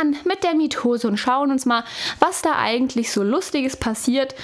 an 0.00 0.16
mit 0.24 0.42
der 0.42 0.54
Mitose 0.54 1.08
und 1.08 1.16
schauen 1.16 1.50
uns 1.50 1.66
mal, 1.66 1.84
was 2.18 2.42
da 2.42 2.56
eigentlich 2.56 3.12
so 3.12 3.22
Lustiges 3.22 3.76
passiert, 3.76 4.34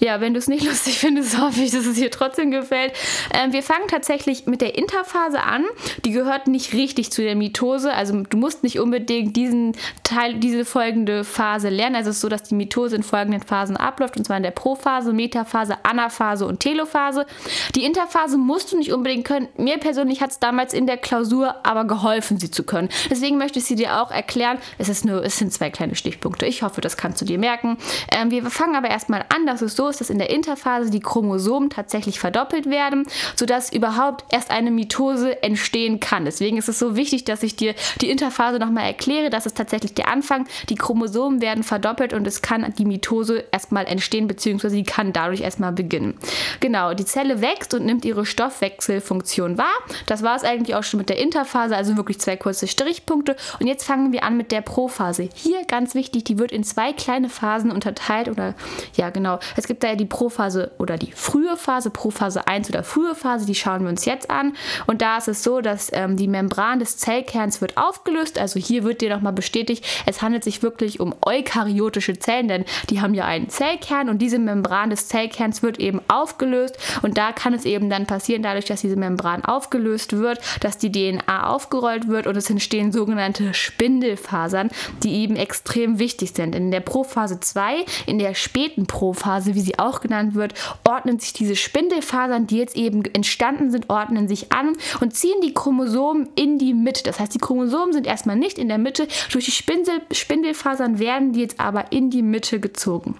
ja, 0.00 0.20
wenn 0.20 0.32
du 0.32 0.38
es 0.38 0.48
nicht 0.48 0.64
lustig 0.68 0.98
findest, 0.98 1.40
hoffe 1.40 1.60
ich, 1.60 1.70
dass 1.70 1.86
es 1.86 1.94
dir 1.94 2.10
trotzdem 2.10 2.50
gefällt. 2.50 2.92
Ähm, 3.32 3.52
wir 3.52 3.62
fangen 3.62 3.86
tatsächlich 3.88 4.46
mit 4.46 4.60
der 4.60 4.76
Interphase 4.76 5.42
an. 5.42 5.64
Die 6.04 6.10
gehört 6.10 6.48
nicht 6.48 6.72
richtig 6.72 7.12
zu 7.12 7.22
der 7.22 7.36
Mitose. 7.36 7.92
Also 7.92 8.22
du 8.22 8.36
musst 8.36 8.62
nicht 8.62 8.80
unbedingt 8.80 9.36
diesen 9.36 9.76
Teil, 10.02 10.34
diese 10.34 10.64
folgende 10.64 11.22
Phase 11.24 11.68
lernen. 11.68 11.96
Also 11.96 12.10
es 12.10 12.16
ist 12.16 12.22
so, 12.22 12.28
dass 12.28 12.44
die 12.44 12.54
Mitose 12.54 12.96
in 12.96 13.02
folgenden 13.02 13.42
Phasen 13.42 13.76
abläuft. 13.76 14.16
Und 14.16 14.24
zwar 14.24 14.38
in 14.38 14.42
der 14.42 14.50
Prophase, 14.50 15.12
Metaphase, 15.12 15.84
Anaphase 15.84 16.46
und 16.46 16.60
Telophase. 16.60 17.26
Die 17.74 17.84
Interphase 17.84 18.38
musst 18.38 18.72
du 18.72 18.78
nicht 18.78 18.92
unbedingt 18.92 19.26
können. 19.26 19.48
Mir 19.56 19.78
persönlich 19.78 20.22
hat 20.22 20.30
es 20.30 20.38
damals 20.38 20.72
in 20.72 20.86
der 20.86 20.96
Klausur 20.96 21.54
aber 21.64 21.84
geholfen, 21.84 22.38
sie 22.38 22.50
zu 22.50 22.64
können. 22.64 22.88
Deswegen 23.10 23.36
möchte 23.36 23.58
ich 23.58 23.66
sie 23.66 23.76
dir 23.76 24.00
auch 24.00 24.10
erklären. 24.10 24.58
Es, 24.78 24.88
ist 24.88 25.04
nur, 25.04 25.22
es 25.22 25.36
sind 25.36 25.52
zwei 25.52 25.68
kleine 25.70 25.94
Stichpunkte. 25.94 26.46
Ich 26.46 26.62
hoffe, 26.62 26.80
das 26.80 26.96
kannst 26.96 27.20
du 27.20 27.26
dir 27.26 27.38
merken. 27.38 27.76
Ähm, 28.10 28.30
wir 28.30 28.44
fangen 28.50 28.76
aber 28.76 28.88
erstmal 28.88 29.24
an. 29.28 29.46
Das 29.46 29.60
ist 29.62 29.76
so, 29.76 29.89
ist, 29.90 30.00
dass 30.00 30.10
in 30.10 30.18
der 30.18 30.30
Interphase 30.30 30.90
die 30.90 31.00
Chromosomen 31.00 31.70
tatsächlich 31.70 32.18
verdoppelt 32.18 32.68
werden, 32.68 33.06
sodass 33.36 33.72
überhaupt 33.72 34.24
erst 34.32 34.50
eine 34.50 34.70
Mitose 34.70 35.42
entstehen 35.42 36.00
kann. 36.00 36.24
Deswegen 36.24 36.56
ist 36.56 36.68
es 36.68 36.78
so 36.78 36.96
wichtig, 36.96 37.24
dass 37.24 37.42
ich 37.42 37.56
dir 37.56 37.74
die 38.00 38.10
Interphase 38.10 38.58
nochmal 38.58 38.84
erkläre. 38.84 39.30
Das 39.30 39.46
ist 39.46 39.56
tatsächlich 39.56 39.94
der 39.94 40.08
Anfang. 40.08 40.46
Die 40.68 40.74
Chromosomen 40.76 41.40
werden 41.40 41.62
verdoppelt 41.62 42.12
und 42.12 42.26
es 42.26 42.42
kann 42.42 42.72
die 42.78 42.84
Mitose 42.84 43.44
erstmal 43.52 43.86
entstehen, 43.86 44.26
beziehungsweise 44.26 44.74
sie 44.76 44.84
kann 44.84 45.12
dadurch 45.12 45.40
erstmal 45.40 45.72
beginnen. 45.72 46.16
Genau, 46.60 46.94
die 46.94 47.04
Zelle 47.04 47.40
wächst 47.40 47.74
und 47.74 47.84
nimmt 47.84 48.04
ihre 48.04 48.26
Stoffwechselfunktion 48.26 49.58
wahr. 49.58 49.66
Das 50.06 50.22
war 50.22 50.36
es 50.36 50.44
eigentlich 50.44 50.74
auch 50.76 50.82
schon 50.82 50.98
mit 50.98 51.08
der 51.08 51.18
Interphase, 51.18 51.76
also 51.76 51.96
wirklich 51.96 52.20
zwei 52.20 52.36
kurze 52.36 52.66
Strichpunkte. 52.66 53.36
Und 53.58 53.66
jetzt 53.66 53.84
fangen 53.84 54.12
wir 54.12 54.24
an 54.24 54.36
mit 54.36 54.52
der 54.52 54.60
Prophase. 54.60 55.28
Hier 55.34 55.64
ganz 55.64 55.94
wichtig, 55.94 56.24
die 56.24 56.38
wird 56.38 56.52
in 56.52 56.64
zwei 56.64 56.92
kleine 56.92 57.28
Phasen 57.28 57.70
unterteilt 57.70 58.28
oder 58.28 58.54
ja 58.96 59.10
genau. 59.10 59.38
Es 59.56 59.66
gibt 59.66 59.79
gibt 59.80 59.84
da 59.84 59.88
ja 59.88 59.96
die 59.96 60.04
Prophase 60.04 60.72
oder 60.76 60.98
die 60.98 61.10
frühe 61.12 61.56
Phase, 61.56 61.88
Prophase 61.88 62.46
1 62.46 62.68
oder 62.68 62.82
frühe 62.82 63.14
Phase, 63.14 63.46
die 63.46 63.54
schauen 63.54 63.82
wir 63.82 63.88
uns 63.88 64.04
jetzt 64.04 64.28
an. 64.28 64.52
Und 64.86 65.00
da 65.00 65.16
ist 65.16 65.28
es 65.28 65.42
so, 65.42 65.62
dass 65.62 65.90
ähm, 65.94 66.18
die 66.18 66.28
Membran 66.28 66.80
des 66.80 66.98
Zellkerns 66.98 67.62
wird 67.62 67.78
aufgelöst. 67.78 68.38
Also 68.38 68.60
hier 68.60 68.84
wird 68.84 69.00
dir 69.00 69.08
nochmal 69.08 69.32
bestätigt, 69.32 69.86
es 70.04 70.20
handelt 70.20 70.44
sich 70.44 70.62
wirklich 70.62 71.00
um 71.00 71.14
eukaryotische 71.24 72.18
Zellen, 72.18 72.48
denn 72.48 72.64
die 72.90 73.00
haben 73.00 73.14
ja 73.14 73.24
einen 73.24 73.48
Zellkern 73.48 74.10
und 74.10 74.18
diese 74.18 74.38
Membran 74.38 74.90
des 74.90 75.08
Zellkerns 75.08 75.62
wird 75.62 75.80
eben 75.80 76.02
aufgelöst. 76.08 76.76
Und 77.00 77.16
da 77.16 77.32
kann 77.32 77.54
es 77.54 77.64
eben 77.64 77.88
dann 77.88 78.04
passieren, 78.04 78.42
dadurch, 78.42 78.66
dass 78.66 78.82
diese 78.82 78.96
Membran 78.96 79.46
aufgelöst 79.46 80.18
wird, 80.18 80.40
dass 80.60 80.76
die 80.76 80.92
DNA 80.92 81.48
aufgerollt 81.48 82.06
wird 82.06 82.26
und 82.26 82.36
es 82.36 82.50
entstehen 82.50 82.92
sogenannte 82.92 83.54
Spindelfasern, 83.54 84.68
die 85.02 85.22
eben 85.22 85.36
extrem 85.36 85.98
wichtig 85.98 86.32
sind. 86.34 86.54
In 86.54 86.70
der 86.70 86.80
Prophase 86.80 87.40
2, 87.40 87.86
in 88.04 88.18
der 88.18 88.34
späten 88.34 88.86
Prophase, 88.86 89.54
wie 89.54 89.60
sie 89.60 89.69
sie 89.70 89.78
auch 89.78 90.00
genannt 90.00 90.34
wird, 90.34 90.54
ordnen 90.84 91.18
sich 91.18 91.32
diese 91.32 91.56
Spindelfasern, 91.56 92.46
die 92.46 92.58
jetzt 92.58 92.76
eben 92.76 93.04
entstanden 93.04 93.70
sind, 93.70 93.88
ordnen 93.88 94.28
sich 94.28 94.52
an 94.52 94.76
und 95.00 95.14
ziehen 95.14 95.40
die 95.42 95.54
Chromosomen 95.54 96.28
in 96.34 96.58
die 96.58 96.74
Mitte. 96.74 97.04
Das 97.04 97.20
heißt, 97.20 97.34
die 97.34 97.38
Chromosomen 97.38 97.92
sind 97.92 98.06
erstmal 98.06 98.36
nicht 98.36 98.58
in 98.58 98.68
der 98.68 98.78
Mitte, 98.78 99.06
durch 99.30 99.44
die 99.44 99.50
Spindel, 99.50 100.00
Spindelfasern 100.10 100.98
werden 100.98 101.32
die 101.32 101.40
jetzt 101.40 101.60
aber 101.60 101.92
in 101.92 102.10
die 102.10 102.22
Mitte 102.22 102.60
gezogen. 102.60 103.16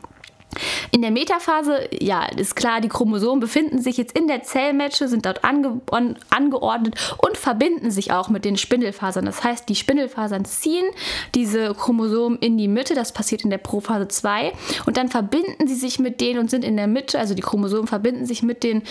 In 0.91 1.03
der 1.03 1.11
Metaphase, 1.11 1.89
ja, 2.01 2.25
ist 2.25 2.57
klar, 2.57 2.81
die 2.81 2.89
Chromosomen 2.89 3.41
befinden 3.41 3.81
sich 3.81 3.97
jetzt 3.97 4.19
in 4.19 4.27
der 4.27 4.43
Zellmatche, 4.43 5.09
sind 5.09 5.27
dort 5.27 5.45
ange 5.45 5.81
angeordnet 6.31 6.95
und 7.19 7.37
verbinden 7.37 7.91
sich 7.91 8.13
auch 8.13 8.29
mit 8.29 8.45
den 8.45 8.57
Spindelfasern. 8.57 9.25
Das 9.25 9.45
heißt, 9.45 9.69
die 9.69 9.77
Spindelfasern 9.77 10.45
ziehen 10.45 10.85
diese 11.35 11.75
Chromosomen 11.75 12.39
in 12.39 12.59
die 12.59 12.69
Mitte, 12.69 12.95
das 12.95 13.13
passiert 13.13 13.43
in 13.43 13.51
der 13.51 13.59
Prophase 13.59 14.09
2 14.09 14.53
und 14.87 14.97
dann 14.97 15.09
verbinden 15.09 15.69
sie 15.69 15.75
sich 15.75 15.99
mit 15.99 16.21
denen 16.21 16.41
und 16.41 16.51
sind 16.51 16.65
in 16.65 16.77
der 16.77 16.87
Mitte, 16.87 17.19
also 17.19 17.35
die 17.35 17.43
Chromosomen 17.43 17.87
verbinden 17.87 18.27
sich 18.27 18.43
mit 18.43 18.65
den 18.65 18.83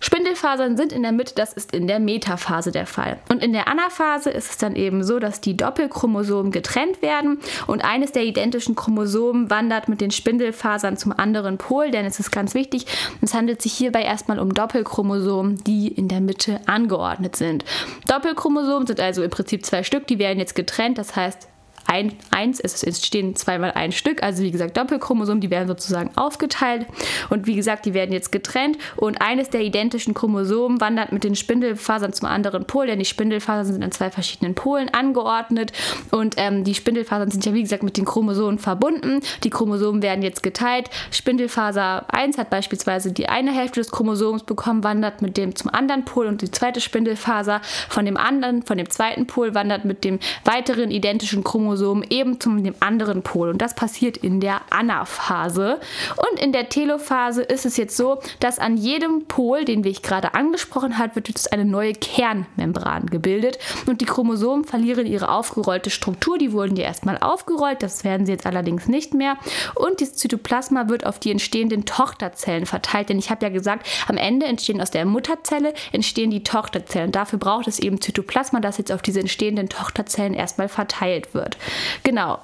Spindelfasern, 0.00 0.76
sind 0.76 0.92
in 0.92 1.02
der 1.02 1.12
Mitte, 1.12 1.34
das 1.34 1.52
ist 1.52 1.72
in 1.74 1.86
der 1.86 1.98
Metaphase 1.98 2.70
der 2.70 2.86
Fall. 2.86 3.18
Und 3.30 3.42
in 3.42 3.52
der 3.52 3.68
Anaphase 3.68 4.30
ist 4.30 4.50
es 4.50 4.56
dann 4.58 4.76
eben 4.76 5.02
so, 5.02 5.18
dass 5.18 5.40
die 5.40 5.56
Doppelchromosomen 5.56 6.52
getrennt 6.52 7.02
werden 7.02 7.38
und 7.66 7.84
eines 7.84 8.12
der 8.12 8.24
identischen 8.24 8.74
Chromosomen 8.74 9.50
wandert 9.50 9.88
mit 9.88 10.00
den 10.00 10.10
Spindelfasern 10.10 10.96
zum 10.96 11.05
anderen 11.12 11.58
Pol, 11.58 11.90
denn 11.90 12.06
es 12.06 12.20
ist 12.20 12.30
ganz 12.30 12.54
wichtig, 12.54 12.86
es 13.20 13.34
handelt 13.34 13.62
sich 13.62 13.72
hierbei 13.72 14.02
erstmal 14.02 14.38
um 14.38 14.54
Doppelchromosomen, 14.54 15.62
die 15.64 15.88
in 15.88 16.08
der 16.08 16.20
Mitte 16.20 16.60
angeordnet 16.66 17.36
sind. 17.36 17.64
Doppelchromosomen 18.06 18.86
sind 18.86 19.00
also 19.00 19.22
im 19.22 19.30
Prinzip 19.30 19.64
zwei 19.64 19.82
Stück, 19.82 20.06
die 20.06 20.18
werden 20.18 20.38
jetzt 20.38 20.54
getrennt, 20.54 20.98
das 20.98 21.16
heißt 21.16 21.48
ein, 21.96 22.12
eins, 22.30 22.60
es 22.60 22.82
entstehen 22.82 23.34
zweimal 23.36 23.72
ein 23.72 23.92
Stück, 23.92 24.22
also 24.22 24.42
wie 24.42 24.50
gesagt 24.50 24.76
Doppelchromosomen, 24.76 25.40
die 25.40 25.50
werden 25.50 25.68
sozusagen 25.68 26.10
aufgeteilt 26.16 26.86
und 27.30 27.46
wie 27.46 27.54
gesagt, 27.54 27.86
die 27.86 27.94
werden 27.94 28.12
jetzt 28.12 28.32
getrennt 28.32 28.76
und 28.96 29.20
eines 29.20 29.50
der 29.50 29.62
identischen 29.62 30.12
Chromosomen 30.14 30.80
wandert 30.80 31.12
mit 31.12 31.24
den 31.24 31.34
Spindelfasern 31.34 32.12
zum 32.12 32.28
anderen 32.28 32.66
Pol, 32.66 32.86
denn 32.86 32.98
die 32.98 33.04
Spindelfasern 33.04 33.72
sind 33.72 33.82
an 33.82 33.92
zwei 33.92 34.10
verschiedenen 34.10 34.54
Polen 34.54 34.90
angeordnet 34.92 35.72
und 36.10 36.34
ähm, 36.36 36.64
die 36.64 36.74
Spindelfasern 36.74 37.30
sind 37.30 37.46
ja 37.46 37.54
wie 37.54 37.62
gesagt 37.62 37.82
mit 37.82 37.96
den 37.96 38.04
Chromosomen 38.04 38.58
verbunden. 38.58 39.20
Die 39.44 39.50
Chromosomen 39.50 40.02
werden 40.02 40.22
jetzt 40.22 40.42
geteilt. 40.42 40.90
Spindelfaser 41.10 42.04
1 42.12 42.38
hat 42.38 42.50
beispielsweise 42.50 43.12
die 43.12 43.28
eine 43.28 43.52
Hälfte 43.52 43.80
des 43.80 43.90
Chromosoms 43.90 44.42
bekommen, 44.42 44.84
wandert 44.84 45.22
mit 45.22 45.36
dem 45.36 45.54
zum 45.56 45.72
anderen 45.72 46.04
Pol 46.04 46.26
und 46.26 46.42
die 46.42 46.50
zweite 46.50 46.80
Spindelfaser 46.80 47.60
von 47.88 48.04
dem 48.04 48.16
anderen, 48.16 48.62
von 48.62 48.76
dem 48.76 48.90
zweiten 48.90 49.26
Pol 49.26 49.54
wandert 49.54 49.84
mit 49.84 50.04
dem 50.04 50.18
weiteren 50.44 50.90
identischen 50.90 51.42
Chromosom 51.42 51.85
eben 52.10 52.40
zum 52.40 52.62
dem 52.62 52.74
anderen 52.80 53.22
Pol. 53.22 53.50
Und 53.50 53.62
das 53.62 53.74
passiert 53.74 54.16
in 54.16 54.40
der 54.40 54.60
Anaphase. 54.70 55.80
Und 56.16 56.40
in 56.40 56.52
der 56.52 56.68
Telophase 56.68 57.42
ist 57.42 57.66
es 57.66 57.76
jetzt 57.76 57.96
so, 57.96 58.20
dass 58.40 58.58
an 58.58 58.76
jedem 58.76 59.26
Pol, 59.26 59.64
den 59.64 59.84
wir 59.84 59.92
gerade 59.92 60.34
angesprochen 60.34 60.98
haben, 60.98 61.14
wird 61.14 61.28
jetzt 61.28 61.52
eine 61.52 61.64
neue 61.64 61.92
Kernmembran 61.92 63.06
gebildet 63.06 63.58
und 63.86 64.00
die 64.00 64.04
Chromosomen 64.04 64.64
verlieren 64.64 65.06
ihre 65.06 65.30
aufgerollte 65.30 65.90
Struktur. 65.90 66.38
Die 66.38 66.52
wurden 66.52 66.76
ja 66.76 66.84
erstmal 66.84 67.18
aufgerollt, 67.18 67.82
das 67.82 68.04
werden 68.04 68.26
sie 68.26 68.32
jetzt 68.32 68.46
allerdings 68.46 68.86
nicht 68.86 69.14
mehr. 69.14 69.36
Und 69.74 70.00
das 70.00 70.14
Zytoplasma 70.14 70.88
wird 70.88 71.06
auf 71.06 71.18
die 71.18 71.30
entstehenden 71.30 71.84
Tochterzellen 71.84 72.66
verteilt, 72.66 73.08
denn 73.08 73.18
ich 73.18 73.30
habe 73.30 73.44
ja 73.44 73.50
gesagt, 73.50 73.86
am 74.08 74.16
Ende 74.16 74.46
entstehen 74.46 74.80
aus 74.80 74.90
der 74.90 75.04
Mutterzelle 75.04 75.74
entstehen 75.92 76.30
die 76.30 76.42
Tochterzellen. 76.42 77.12
Dafür 77.12 77.38
braucht 77.38 77.68
es 77.68 77.78
eben 77.78 78.00
Zytoplasma, 78.00 78.60
das 78.60 78.78
jetzt 78.78 78.92
auf 78.92 79.02
diese 79.02 79.20
entstehenden 79.20 79.68
Tochterzellen 79.68 80.34
erstmal 80.34 80.68
verteilt 80.68 81.34
wird. 81.34 81.56
Genau. 82.02 82.40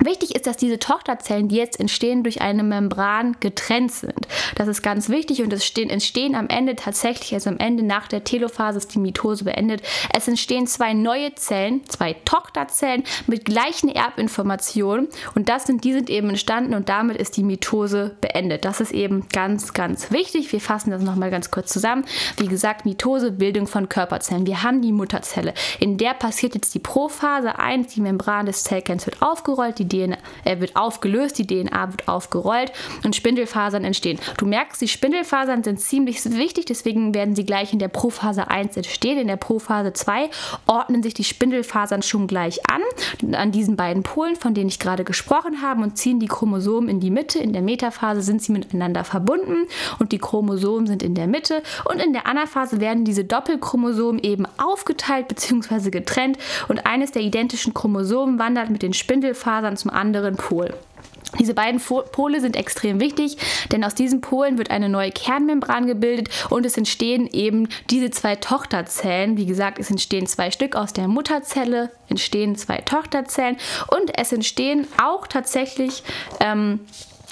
Wichtig 0.00 0.34
ist, 0.34 0.46
dass 0.46 0.56
diese 0.56 0.78
Tochterzellen, 0.78 1.48
die 1.48 1.56
jetzt 1.56 1.78
entstehen, 1.78 2.22
durch 2.22 2.40
eine 2.40 2.62
Membran 2.62 3.36
getrennt 3.40 3.92
sind. 3.92 4.26
Das 4.56 4.68
ist 4.68 4.82
ganz 4.82 5.08
wichtig 5.08 5.42
und 5.42 5.52
es 5.52 5.64
stehen, 5.64 5.90
entstehen 5.90 6.34
am 6.34 6.48
Ende 6.48 6.76
tatsächlich, 6.76 7.34
also 7.34 7.50
am 7.50 7.58
Ende 7.58 7.82
nach 7.82 8.08
der 8.08 8.24
Telophase 8.24 8.78
ist 8.78 8.94
die 8.94 8.98
Mitose 8.98 9.44
beendet, 9.44 9.82
es 10.12 10.26
entstehen 10.28 10.66
zwei 10.66 10.94
neue 10.94 11.34
Zellen, 11.34 11.84
zwei 11.88 12.14
Tochterzellen 12.24 13.04
mit 13.26 13.44
gleichen 13.44 13.88
Erbinformationen 13.88 15.08
und 15.34 15.48
das 15.48 15.64
sind, 15.64 15.84
die 15.84 15.92
sind 15.92 16.10
eben 16.10 16.30
entstanden 16.30 16.74
und 16.74 16.88
damit 16.88 17.16
ist 17.16 17.36
die 17.36 17.44
Mitose 17.44 18.16
beendet. 18.20 18.64
Das 18.64 18.80
ist 18.80 18.92
eben 18.92 19.28
ganz, 19.32 19.74
ganz 19.74 20.10
wichtig. 20.10 20.52
Wir 20.52 20.60
fassen 20.60 20.90
das 20.90 21.02
nochmal 21.02 21.30
ganz 21.30 21.50
kurz 21.50 21.72
zusammen. 21.72 22.04
Wie 22.36 22.48
gesagt, 22.48 22.84
Mitose, 22.84 23.32
Bildung 23.32 23.66
von 23.66 23.88
Körperzellen. 23.88 24.46
Wir 24.46 24.62
haben 24.62 24.82
die 24.82 24.92
Mutterzelle. 24.92 25.54
In 25.80 25.98
der 25.98 26.14
passiert 26.14 26.54
jetzt 26.54 26.74
die 26.74 26.78
Prophase 26.78 27.58
1, 27.58 27.94
die 27.94 28.00
Membran 28.00 28.46
des 28.46 28.64
Zellkerns 28.64 29.06
wird 29.06 29.22
aufgerollt, 29.22 29.78
die 29.88 30.06
DNA 30.06 30.18
äh, 30.44 30.60
wird 30.60 30.76
aufgelöst, 30.76 31.38
die 31.38 31.46
DNA 31.46 31.90
wird 31.90 32.08
aufgerollt 32.08 32.72
und 33.04 33.16
Spindelfasern 33.16 33.84
entstehen. 33.84 34.18
Du 34.38 34.46
merkst, 34.46 34.80
die 34.80 34.88
Spindelfasern 34.88 35.62
sind 35.64 35.80
ziemlich 35.80 36.24
wichtig, 36.24 36.66
deswegen 36.66 37.14
werden 37.14 37.34
sie 37.34 37.44
gleich 37.44 37.72
in 37.72 37.78
der 37.78 37.88
Prophase 37.88 38.48
1 38.48 38.76
entstehen. 38.76 39.18
In 39.18 39.28
der 39.28 39.36
Prophase 39.36 39.92
2 39.92 40.30
ordnen 40.66 41.02
sich 41.02 41.14
die 41.14 41.24
Spindelfasern 41.24 42.02
schon 42.02 42.26
gleich 42.26 42.60
an, 42.70 43.34
an 43.34 43.52
diesen 43.52 43.76
beiden 43.76 44.02
Polen, 44.02 44.36
von 44.36 44.54
denen 44.54 44.68
ich 44.68 44.78
gerade 44.78 45.04
gesprochen 45.04 45.62
habe, 45.62 45.82
und 45.82 45.98
ziehen 45.98 46.20
die 46.20 46.28
Chromosomen 46.28 46.88
in 46.88 47.00
die 47.00 47.10
Mitte. 47.10 47.38
In 47.38 47.52
der 47.52 47.62
Metaphase 47.62 48.22
sind 48.22 48.42
sie 48.42 48.52
miteinander 48.52 49.04
verbunden 49.04 49.66
und 49.98 50.12
die 50.12 50.18
Chromosomen 50.18 50.86
sind 50.86 51.02
in 51.02 51.14
der 51.14 51.26
Mitte. 51.26 51.62
Und 51.90 52.02
in 52.02 52.12
der 52.12 52.26
Anaphase 52.26 52.80
werden 52.80 53.04
diese 53.04 53.24
Doppelchromosomen 53.24 54.22
eben 54.22 54.46
aufgeteilt 54.58 55.28
bzw. 55.28 55.90
getrennt 55.90 56.38
und 56.68 56.86
eines 56.86 57.12
der 57.12 57.22
identischen 57.22 57.74
Chromosomen 57.74 58.38
wandert 58.38 58.70
mit 58.70 58.82
den 58.82 58.92
Spindelfasern 58.92 59.73
dann 59.74 59.76
zum 59.76 59.90
anderen 59.90 60.36
Pol. 60.36 60.74
Diese 61.40 61.54
beiden 61.54 61.80
Pole 61.80 62.40
sind 62.40 62.54
extrem 62.54 63.00
wichtig, 63.00 63.36
denn 63.72 63.82
aus 63.82 63.96
diesen 63.96 64.20
Polen 64.20 64.56
wird 64.56 64.70
eine 64.70 64.88
neue 64.88 65.10
Kernmembran 65.10 65.88
gebildet 65.88 66.28
und 66.48 66.64
es 66.64 66.76
entstehen 66.76 67.28
eben 67.32 67.68
diese 67.90 68.10
zwei 68.10 68.36
Tochterzellen. 68.36 69.36
Wie 69.36 69.46
gesagt, 69.46 69.80
es 69.80 69.90
entstehen 69.90 70.28
zwei 70.28 70.52
Stück 70.52 70.76
aus 70.76 70.92
der 70.92 71.08
Mutterzelle, 71.08 71.90
entstehen 72.08 72.54
zwei 72.54 72.78
Tochterzellen 72.78 73.56
und 73.88 74.16
es 74.16 74.32
entstehen 74.32 74.86
auch 75.02 75.26
tatsächlich 75.26 76.04
ähm, 76.38 76.80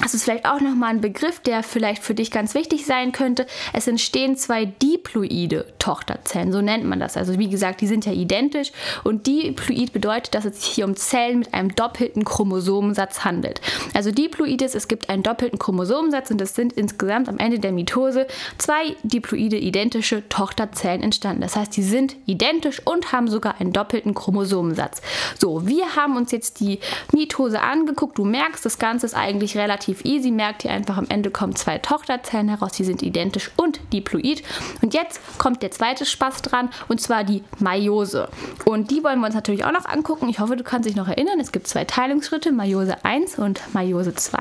das 0.02 0.14
ist 0.14 0.25
vielleicht 0.25 0.47
auch 0.47 0.61
nochmal 0.61 0.90
ein 0.90 1.00
Begriff, 1.00 1.38
der 1.40 1.62
vielleicht 1.62 2.02
für 2.02 2.14
dich 2.14 2.30
ganz 2.30 2.54
wichtig 2.54 2.87
sein 2.87 3.12
könnte. 3.12 3.47
Es 3.73 3.87
entstehen 3.87 4.37
zwei 4.37 4.64
diploide 4.64 5.66
Tochterzellen, 5.78 6.52
so 6.52 6.61
nennt 6.61 6.85
man 6.85 6.99
das. 6.99 7.16
Also 7.16 7.38
wie 7.38 7.49
gesagt, 7.49 7.80
die 7.80 7.87
sind 7.87 8.04
ja 8.04 8.12
identisch 8.12 8.73
und 9.04 9.26
diploid 9.26 9.92
bedeutet, 9.92 10.35
dass 10.35 10.44
es 10.44 10.61
sich 10.62 10.73
hier 10.75 10.87
um 10.87 10.97
Zellen 10.97 11.38
mit 11.38 11.54
einem 11.54 11.75
doppelten 11.75 12.25
Chromosomensatz 12.25 13.25
handelt. 13.25 13.61
Also 13.94 14.11
diploid 14.11 14.61
ist, 14.62 14.75
es 14.75 14.88
gibt 14.88 15.09
einen 15.09 15.23
doppelten 15.23 15.59
Chromosomensatz 15.59 16.30
und 16.30 16.40
es 16.40 16.54
sind 16.54 16.73
insgesamt 16.73 17.28
am 17.28 17.38
Ende 17.38 17.61
der 17.61 17.73
Mitose 17.73 18.26
zwei 18.59 18.97
diploide 19.04 19.56
identische 19.56 20.28
Tochterzellen 20.28 21.02
entstanden. 21.02 21.42
Das 21.42 21.54
heißt, 21.54 21.76
die 21.76 21.82
sind 21.82 22.16
identisch 22.26 22.85
und 22.85 23.12
haben 23.12 23.28
sogar 23.28 23.61
einen 23.61 23.73
doppelten 23.73 24.14
Chromosomensatz. 24.14 25.00
So, 25.38 25.66
wir 25.66 25.94
haben 25.94 26.16
uns 26.16 26.32
jetzt 26.32 26.59
die 26.59 26.80
Mitose 27.12 27.61
angeguckt. 27.61 28.18
Du 28.18 28.25
merkst, 28.25 28.64
das 28.64 28.78
Ganze 28.78 29.06
ist 29.06 29.14
eigentlich 29.14 29.56
relativ 29.56 29.91
relativ 29.92 30.04
easy. 30.04 30.30
Merkt 30.30 30.64
ihr 30.64 30.70
einfach, 30.70 30.96
am 30.96 31.06
Ende 31.08 31.30
kommen 31.30 31.54
zwei 31.54 31.78
Tochterzellen 31.78 32.49
heraus, 32.49 32.72
die 32.72 32.84
sind 32.84 33.02
identisch 33.02 33.50
und 33.56 33.80
diploid. 33.92 34.42
Und 34.80 34.94
jetzt 34.94 35.20
kommt 35.38 35.62
der 35.62 35.70
zweite 35.70 36.06
Spaß 36.06 36.42
dran 36.42 36.70
und 36.88 37.00
zwar 37.00 37.25
die 37.25 37.42
Meiose. 37.58 38.28
Und 38.64 38.90
die 38.90 39.04
wollen 39.04 39.20
wir 39.20 39.26
uns 39.26 39.34
natürlich 39.34 39.64
auch 39.64 39.72
noch 39.72 39.87
angucken. 39.87 40.28
Ich 40.28 40.38
hoffe, 40.40 40.56
du 40.56 40.64
kannst 40.64 40.88
dich 40.88 40.96
noch 40.96 41.08
erinnern. 41.08 41.40
Es 41.40 41.52
gibt 41.52 41.66
zwei 41.66 41.84
Teilungsschritte, 41.84 42.52
Meiose 42.52 43.04
1 43.04 43.38
und 43.38 43.61
Meiose 43.72 44.14
2. 44.14 44.38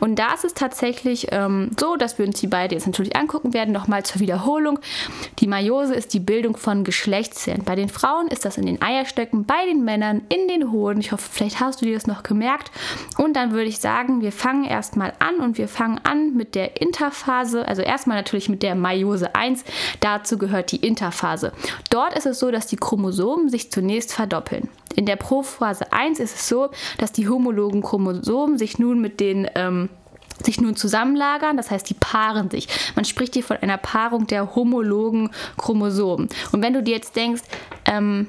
Und 0.00 0.18
da 0.18 0.34
ist 0.34 0.44
es 0.44 0.54
tatsächlich 0.54 1.28
ähm, 1.30 1.70
so, 1.78 1.96
dass 1.96 2.18
wir 2.18 2.26
uns 2.26 2.40
die 2.40 2.46
beide 2.46 2.74
jetzt 2.74 2.86
natürlich 2.86 3.16
angucken 3.16 3.52
werden. 3.52 3.72
Nochmal 3.72 4.04
zur 4.04 4.20
Wiederholung. 4.20 4.78
Die 5.38 5.46
Meiose 5.46 5.94
ist 5.94 6.14
die 6.14 6.20
Bildung 6.20 6.56
von 6.56 6.84
Geschlechtszellen. 6.84 7.64
Bei 7.64 7.74
den 7.74 7.88
Frauen 7.88 8.28
ist 8.28 8.44
das 8.44 8.58
in 8.58 8.66
den 8.66 8.80
Eierstöcken, 8.80 9.44
bei 9.44 9.66
den 9.66 9.84
Männern 9.84 10.22
in 10.28 10.48
den 10.48 10.72
Hoden. 10.72 11.00
Ich 11.00 11.12
hoffe, 11.12 11.28
vielleicht 11.30 11.60
hast 11.60 11.80
du 11.80 11.86
dir 11.86 11.94
das 11.94 12.06
noch 12.06 12.22
gemerkt. 12.22 12.70
Und 13.16 13.34
dann 13.34 13.52
würde 13.52 13.68
ich 13.68 13.78
sagen, 13.78 14.20
wir 14.22 14.32
fangen 14.32 14.64
erstmal 14.68 15.12
an 15.18 15.36
und 15.40 15.58
wir 15.58 15.68
fangen 15.68 16.00
an 16.04 16.34
mit 16.34 16.54
der 16.54 16.80
Interphase, 16.80 17.66
also 17.66 17.82
erstmal 17.82 18.16
natürlich 18.16 18.48
mit 18.48 18.62
der 18.62 18.74
Meiose 18.74 19.34
1. 19.34 19.64
Dazu 20.00 20.38
gehört 20.38 20.72
die 20.72 20.86
Interphase. 20.86 21.52
Dort 21.90 22.16
ist 22.16 22.26
es 22.26 22.38
so, 22.38 22.50
dass 22.50 22.66
die 22.66 22.76
Chromosomen 22.76 23.48
sich 23.48 23.70
zunächst 23.70 24.12
verdoppeln. 24.12 24.68
In 24.94 25.06
der 25.06 25.16
Prophase 25.16 25.92
1 25.92 26.18
ist 26.20 26.34
es 26.34 26.48
so, 26.48 26.70
dass 26.98 27.12
die 27.12 27.28
homologen 27.28 27.82
Chromosomen 27.82 28.58
sich 28.58 28.78
nun 28.78 29.00
mit 29.00 29.20
den 29.20 29.48
ähm, 29.54 29.88
sich 30.44 30.60
nun 30.60 30.76
zusammenlagern, 30.76 31.56
das 31.56 31.70
heißt, 31.70 31.88
die 31.90 31.94
paaren 31.94 32.50
sich. 32.50 32.68
Man 32.94 33.04
spricht 33.04 33.34
hier 33.34 33.42
von 33.42 33.56
einer 33.56 33.76
Paarung 33.76 34.26
der 34.26 34.54
homologen 34.54 35.30
Chromosomen. 35.56 36.28
Und 36.52 36.62
wenn 36.62 36.74
du 36.74 36.82
dir 36.82 36.94
jetzt 36.94 37.16
denkst, 37.16 37.42
ähm, 37.86 38.28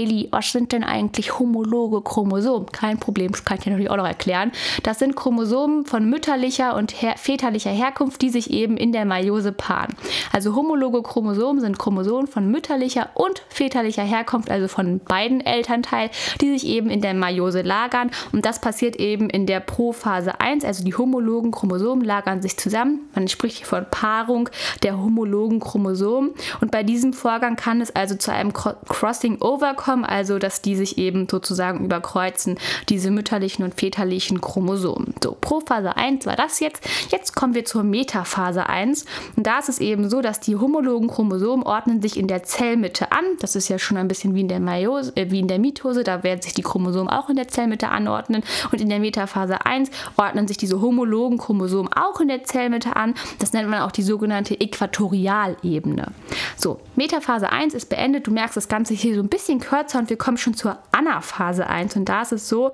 Eli, 0.00 0.28
was 0.30 0.50
sind 0.50 0.72
denn 0.72 0.82
eigentlich 0.82 1.38
homologe 1.38 2.00
Chromosomen? 2.00 2.72
Kein 2.72 2.98
Problem, 2.98 3.32
das 3.32 3.44
kann 3.44 3.58
ich 3.58 3.64
dir 3.64 3.70
natürlich 3.70 3.90
auch 3.90 3.98
noch 3.98 4.06
erklären. 4.06 4.50
Das 4.82 4.98
sind 4.98 5.14
Chromosomen 5.14 5.84
von 5.84 6.08
mütterlicher 6.08 6.74
und 6.74 7.02
her 7.02 7.14
väterlicher 7.18 7.70
Herkunft, 7.70 8.22
die 8.22 8.30
sich 8.30 8.50
eben 8.50 8.78
in 8.78 8.92
der 8.92 9.04
Meiose 9.04 9.52
paaren. 9.52 9.94
Also 10.32 10.54
homologe 10.56 11.02
Chromosomen 11.02 11.60
sind 11.60 11.78
Chromosomen 11.78 12.28
von 12.28 12.50
mütterlicher 12.50 13.10
und 13.14 13.42
väterlicher 13.50 14.02
Herkunft, 14.02 14.50
also 14.50 14.68
von 14.68 15.00
beiden 15.00 15.42
Elternteilen, 15.42 16.10
die 16.40 16.50
sich 16.50 16.66
eben 16.66 16.88
in 16.88 17.02
der 17.02 17.12
Meiose 17.12 17.60
lagern. 17.60 18.10
Und 18.32 18.46
das 18.46 18.60
passiert 18.60 18.96
eben 18.96 19.28
in 19.28 19.44
der 19.44 19.60
Prophase 19.60 20.40
1, 20.40 20.64
also 20.64 20.82
die 20.82 20.94
homologen 20.94 21.50
Chromosomen 21.50 22.04
lagern 22.04 22.40
sich 22.40 22.56
zusammen. 22.56 23.00
Man 23.14 23.28
spricht 23.28 23.58
hier 23.58 23.66
von 23.66 23.84
Paarung 23.90 24.48
der 24.82 24.98
homologen 24.98 25.60
Chromosomen. 25.60 26.30
Und 26.62 26.70
bei 26.70 26.84
diesem 26.84 27.12
Vorgang 27.12 27.56
kann 27.56 27.82
es 27.82 27.94
also 27.94 28.14
zu 28.14 28.32
einem 28.32 28.54
Crossing 28.54 29.42
Over 29.42 29.74
kommen, 29.90 30.04
also 30.04 30.38
dass 30.38 30.62
die 30.62 30.76
sich 30.76 30.98
eben 30.98 31.26
sozusagen 31.28 31.84
überkreuzen, 31.84 32.58
diese 32.88 33.10
mütterlichen 33.10 33.64
und 33.64 33.74
väterlichen 33.74 34.40
Chromosomen. 34.40 35.14
So, 35.20 35.36
Prophase 35.40 35.96
1 35.96 36.26
war 36.26 36.36
das 36.36 36.60
jetzt. 36.60 36.88
Jetzt 37.10 37.34
kommen 37.34 37.54
wir 37.54 37.64
zur 37.64 37.82
Metaphase 37.82 38.68
1. 38.68 39.04
Und 39.34 39.48
da 39.48 39.58
ist 39.58 39.68
es 39.68 39.80
eben 39.80 40.08
so, 40.08 40.20
dass 40.20 40.38
die 40.38 40.54
homologen 40.54 41.08
Chromosomen 41.08 41.66
ordnen 41.66 42.00
sich 42.02 42.16
in 42.16 42.28
der 42.28 42.44
Zellmitte 42.44 43.10
an. 43.10 43.24
Das 43.40 43.56
ist 43.56 43.68
ja 43.68 43.80
schon 43.80 43.96
ein 43.96 44.06
bisschen 44.06 44.36
wie 44.36 44.42
in 44.42 44.48
der, 44.48 44.60
Meiose, 44.60 45.12
äh, 45.16 45.32
wie 45.32 45.40
in 45.40 45.48
der 45.48 45.58
Mitose, 45.58 46.04
da 46.04 46.22
werden 46.22 46.40
sich 46.40 46.54
die 46.54 46.62
Chromosomen 46.62 47.08
auch 47.08 47.28
in 47.28 47.34
der 47.34 47.48
Zellmitte 47.48 47.88
anordnen. 47.88 48.44
Und 48.70 48.80
in 48.80 48.88
der 48.88 49.00
Metaphase 49.00 49.66
1 49.66 49.90
ordnen 50.16 50.46
sich 50.46 50.56
diese 50.56 50.80
homologen 50.80 51.38
Chromosomen 51.38 51.92
auch 51.92 52.20
in 52.20 52.28
der 52.28 52.44
Zellmitte 52.44 52.94
an. 52.94 53.14
Das 53.40 53.52
nennt 53.52 53.68
man 53.68 53.80
auch 53.80 53.90
die 53.90 54.02
sogenannte 54.02 54.60
Äquatorialebene. 54.60 56.12
So, 56.56 56.78
Metaphase 56.94 57.50
1 57.50 57.74
ist 57.74 57.88
beendet. 57.88 58.28
Du 58.28 58.30
merkst 58.30 58.56
das 58.56 58.68
Ganze 58.68 58.94
hier 58.94 59.16
so 59.16 59.20
ein 59.20 59.28
bisschen 59.28 59.58
kürzer 59.70 60.00
und 60.00 60.10
wir 60.10 60.18
kommen 60.18 60.36
schon 60.36 60.54
zur 60.54 60.78
Anaphase 60.90 61.68
1. 61.68 61.96
Und 61.96 62.08
da 62.08 62.22
ist 62.22 62.32
es 62.32 62.48
so, 62.48 62.72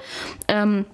ähm, 0.49 0.87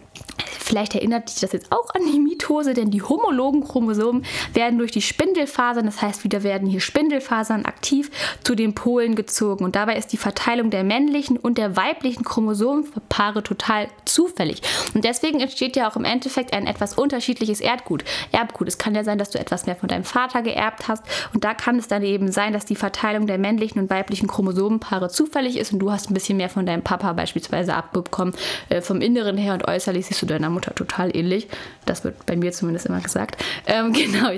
Vielleicht 0.62 0.94
erinnert 0.94 1.28
dich 1.28 1.40
das 1.40 1.52
jetzt 1.52 1.72
auch 1.72 1.90
an 1.94 2.02
die 2.10 2.18
Mitose, 2.18 2.74
denn 2.74 2.90
die 2.90 3.02
homologen 3.02 3.64
Chromosomen 3.64 4.24
werden 4.54 4.78
durch 4.78 4.92
die 4.92 5.02
Spindelfasern, 5.02 5.86
das 5.86 6.00
heißt, 6.00 6.24
wieder 6.24 6.42
werden 6.42 6.68
hier 6.68 6.80
Spindelfasern 6.80 7.64
aktiv, 7.64 8.10
zu 8.44 8.54
den 8.54 8.74
Polen 8.74 9.14
gezogen. 9.16 9.64
Und 9.64 9.76
dabei 9.76 9.96
ist 9.96 10.12
die 10.12 10.16
Verteilung 10.16 10.70
der 10.70 10.84
männlichen 10.84 11.36
und 11.36 11.58
der 11.58 11.76
weiblichen 11.76 12.24
Chromosomenpaare 12.24 13.42
total 13.42 13.88
zufällig. 14.04 14.62
Und 14.94 15.04
deswegen 15.04 15.40
entsteht 15.40 15.76
ja 15.76 15.90
auch 15.90 15.96
im 15.96 16.04
Endeffekt 16.04 16.52
ein 16.52 16.66
etwas 16.66 16.94
unterschiedliches 16.94 17.60
Erdgut. 17.60 18.04
Erbgut. 18.30 18.68
Es 18.68 18.78
kann 18.78 18.94
ja 18.94 19.04
sein, 19.04 19.18
dass 19.18 19.30
du 19.30 19.38
etwas 19.38 19.66
mehr 19.66 19.76
von 19.76 19.88
deinem 19.88 20.04
Vater 20.04 20.42
geerbt 20.42 20.88
hast. 20.88 21.02
Und 21.34 21.44
da 21.44 21.54
kann 21.54 21.78
es 21.78 21.88
dann 21.88 22.02
eben 22.02 22.30
sein, 22.30 22.52
dass 22.52 22.64
die 22.64 22.76
Verteilung 22.76 23.26
der 23.26 23.38
männlichen 23.38 23.80
und 23.80 23.90
weiblichen 23.90 24.28
Chromosomenpaare 24.28 25.08
zufällig 25.08 25.56
ist 25.56 25.72
und 25.72 25.80
du 25.80 25.90
hast 25.90 26.10
ein 26.10 26.14
bisschen 26.14 26.36
mehr 26.36 26.48
von 26.48 26.66
deinem 26.66 26.82
Papa 26.82 27.12
beispielsweise 27.12 27.74
abbekommen. 27.74 28.34
Äh, 28.68 28.80
vom 28.80 29.00
Inneren 29.00 29.36
her 29.36 29.54
und 29.54 29.66
äußerlich 29.66 30.06
siehst 30.06 30.22
du 30.22 30.26
deiner 30.26 30.50
Mutter 30.52 30.74
total 30.74 31.14
ähnlich. 31.16 31.48
Das 31.84 32.04
wird 32.04 32.24
bei 32.26 32.36
mir 32.36 32.52
zumindest 32.52 32.86
immer 32.86 33.00
gesagt. 33.00 33.42
Ähm, 33.66 33.92
genau. 33.92 34.30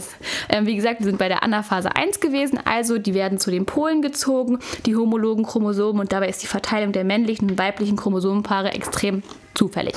Ähm, 0.48 0.66
wie 0.66 0.76
gesagt, 0.76 1.00
wir 1.00 1.06
sind 1.06 1.18
bei 1.18 1.28
der 1.28 1.42
Anaphase 1.42 1.94
1 1.94 2.20
gewesen. 2.20 2.58
Also 2.64 2.98
die 2.98 3.14
werden 3.14 3.38
zu 3.38 3.50
den 3.50 3.66
Polen 3.66 4.02
gezogen, 4.02 4.58
die 4.86 4.96
homologen 4.96 5.44
Chromosomen. 5.44 6.00
Und 6.00 6.12
dabei 6.12 6.28
ist 6.28 6.42
die 6.42 6.46
Verteilung 6.46 6.92
der 6.92 7.04
männlichen 7.04 7.50
und 7.50 7.58
weiblichen 7.58 7.96
Chromosomenpaare 7.96 8.72
extrem 8.72 9.22
zufällig. 9.54 9.94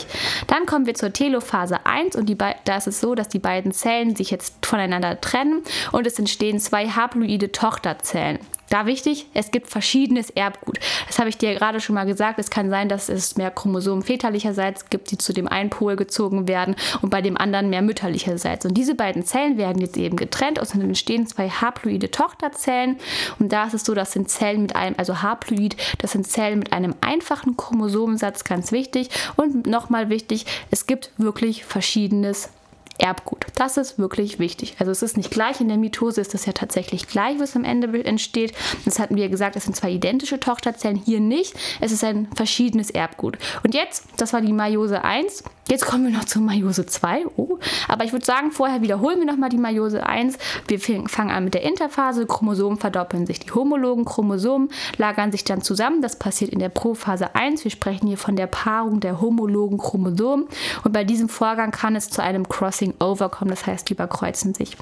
Dann 0.48 0.66
kommen 0.66 0.86
wir 0.86 0.96
zur 0.96 1.14
Telophase 1.14 1.86
1 1.86 2.16
und 2.16 2.28
die 2.28 2.38
da 2.38 2.78
ist 2.78 2.88
es 2.88 3.02
so, 3.02 3.16
dass 3.16 3.30
die 3.30 3.40
beiden 3.40 3.72
Zellen 3.72 4.16
sich 4.16 4.32
jetzt 4.32 4.66
voneinander 4.66 5.20
trennen 5.20 5.64
und 5.92 6.08
es 6.08 6.20
entstehen 6.20 6.60
zwei 6.60 6.88
haploide 6.88 7.52
Tochterzellen. 7.52 8.40
Da 8.70 8.86
wichtig, 8.86 9.28
es 9.34 9.52
gibt 9.52 9.70
verschiedenes 9.70 10.30
Erbgut. 10.30 10.80
Das 11.08 11.20
habe 11.20 11.30
ich 11.30 11.38
dir 11.38 11.56
gerade 11.56 11.80
schon 11.80 11.96
mal 11.96 12.06
gesagt. 12.06 12.38
Es 12.38 12.50
kann 12.50 12.70
sein, 12.70 12.90
dass 12.90 13.08
es 13.08 13.38
mehr 13.38 13.50
Chromosomen 13.50 14.04
väterlicherseits 14.04 14.90
gibt, 14.90 15.10
die 15.12 15.18
zu 15.18 15.32
dem 15.32 15.48
einen 15.48 15.70
Pol 15.70 15.96
gezogen 15.96 16.50
werden 16.50 16.76
und 17.02 17.10
bei 17.10 17.22
dem 17.22 17.38
anderen 17.38 17.70
mehr 17.70 17.82
mütterlicherseits. 17.82 18.66
Und 18.66 18.74
diese 18.74 18.94
beiden 18.94 19.24
Zellen 19.24 19.58
werden 19.58 19.82
jetzt 19.82 19.96
eben 19.96 20.18
getrennt 20.18 20.60
und 20.60 20.74
dann 20.74 20.82
entstehen 20.82 21.28
zwei 21.28 21.50
haploide 21.50 22.12
Tochterzellen. 22.12 22.98
Und 23.40 23.54
da 23.54 23.66
ist 23.66 23.74
es 23.74 23.86
so, 23.86 23.94
das 23.94 24.12
sind 24.12 24.30
Zellen 24.30 24.64
mit 24.64 24.76
einem, 24.76 24.96
also 24.98 25.22
haploid, 25.22 25.78
das 26.00 26.12
sind 26.12 26.28
Zellen 26.28 26.60
mit 26.60 26.74
einem 26.74 26.94
einfachen 27.00 27.56
Chromosomensatz, 27.56 28.44
ganz 28.44 28.74
wichtig. 28.74 29.10
Und 29.38 29.47
nochmal 29.66 30.10
wichtig, 30.10 30.46
es 30.72 30.86
gibt 30.86 31.12
wirklich 31.18 31.64
verschiedenes 31.66 32.50
Erbgut. 32.98 33.46
Das 33.56 33.78
ist 33.78 34.00
wirklich 34.00 34.40
wichtig. 34.40 34.76
Also 34.80 34.92
es 34.92 35.02
ist 35.02 35.18
nicht 35.18 35.32
gleich. 35.32 35.62
In 35.62 35.68
der 35.68 35.78
Mitose 35.78 36.22
ist 36.22 36.34
das 36.34 36.46
ja 36.46 36.54
tatsächlich 36.54 37.08
gleich, 37.08 37.40
was 37.40 37.56
am 37.56 37.64
Ende 37.64 38.04
entsteht. 38.04 38.54
Das 38.86 39.00
hatten 39.00 39.16
wir 39.16 39.30
gesagt, 39.30 39.56
es 39.56 39.66
sind 39.66 39.76
zwei 39.76 39.92
identische 39.92 40.40
Tochterzellen. 40.40 40.98
Hier 40.98 41.20
nicht. 41.20 41.54
Es 41.80 41.92
ist 41.92 42.04
ein 42.04 42.28
verschiedenes 42.36 42.90
Erbgut. 42.90 43.38
Und 43.64 43.74
jetzt, 43.74 44.06
das 44.18 44.34
war 44.34 44.42
die 44.42 44.54
Meiose 44.54 45.04
1. 45.04 45.44
Jetzt 45.70 45.86
kommen 45.86 46.06
wir 46.06 46.14
noch 46.18 46.26
zur 46.26 46.42
Meiose 46.42 46.86
2. 46.86 47.26
Oh. 47.36 47.60
Aber 47.88 48.06
ich 48.06 48.14
würde 48.14 48.26
sagen, 48.26 48.52
vorher 48.52 48.82
wiederholen 48.82 49.20
wir 49.20 49.26
nochmal 49.26 49.50
die 49.50 49.58
Meiose 49.58 50.06
1. 50.06 50.38
Wir 50.68 50.80
fangen 50.80 51.30
an 51.30 51.44
mit 51.44 51.54
der 51.54 51.64
Interphase. 51.64 52.26
Chromosomen 52.26 52.78
verdoppeln 52.78 53.26
sich. 53.26 53.40
Die 53.42 53.52
homologen 53.52 54.06
Chromosomen 54.06 54.70
lagern 54.98 55.32
sich 55.32 55.44
dann 55.44 55.62
zusammen. 55.62 56.02
Das 56.02 56.18
passiert 56.18 56.52
in 56.52 56.60
der 56.60 56.70
Prophase 56.70 57.36
1. 57.36 57.64
Wir 57.66 57.72
sprechen 57.72 58.08
hier 58.08 58.18
von 58.18 58.38
der 58.38 58.48
Paarung 58.48 59.02
der 59.02 59.20
homologen 59.20 59.78
Chromosomen. 59.78 60.48
Und 60.84 60.94
bei 60.94 61.04
diesem 61.04 61.28
Vorgang 61.28 61.72
kann 61.72 61.96
es 61.96 62.10
zu 62.10 62.24
einem 62.24 62.48
Crossing 62.48 62.87
Over 63.00 63.30
kommen. 63.30 63.52
Das 63.52 63.66
heißt, 63.66 63.90
die 63.90 63.94
überkreuzen 63.94 64.54
sich. 64.54 64.78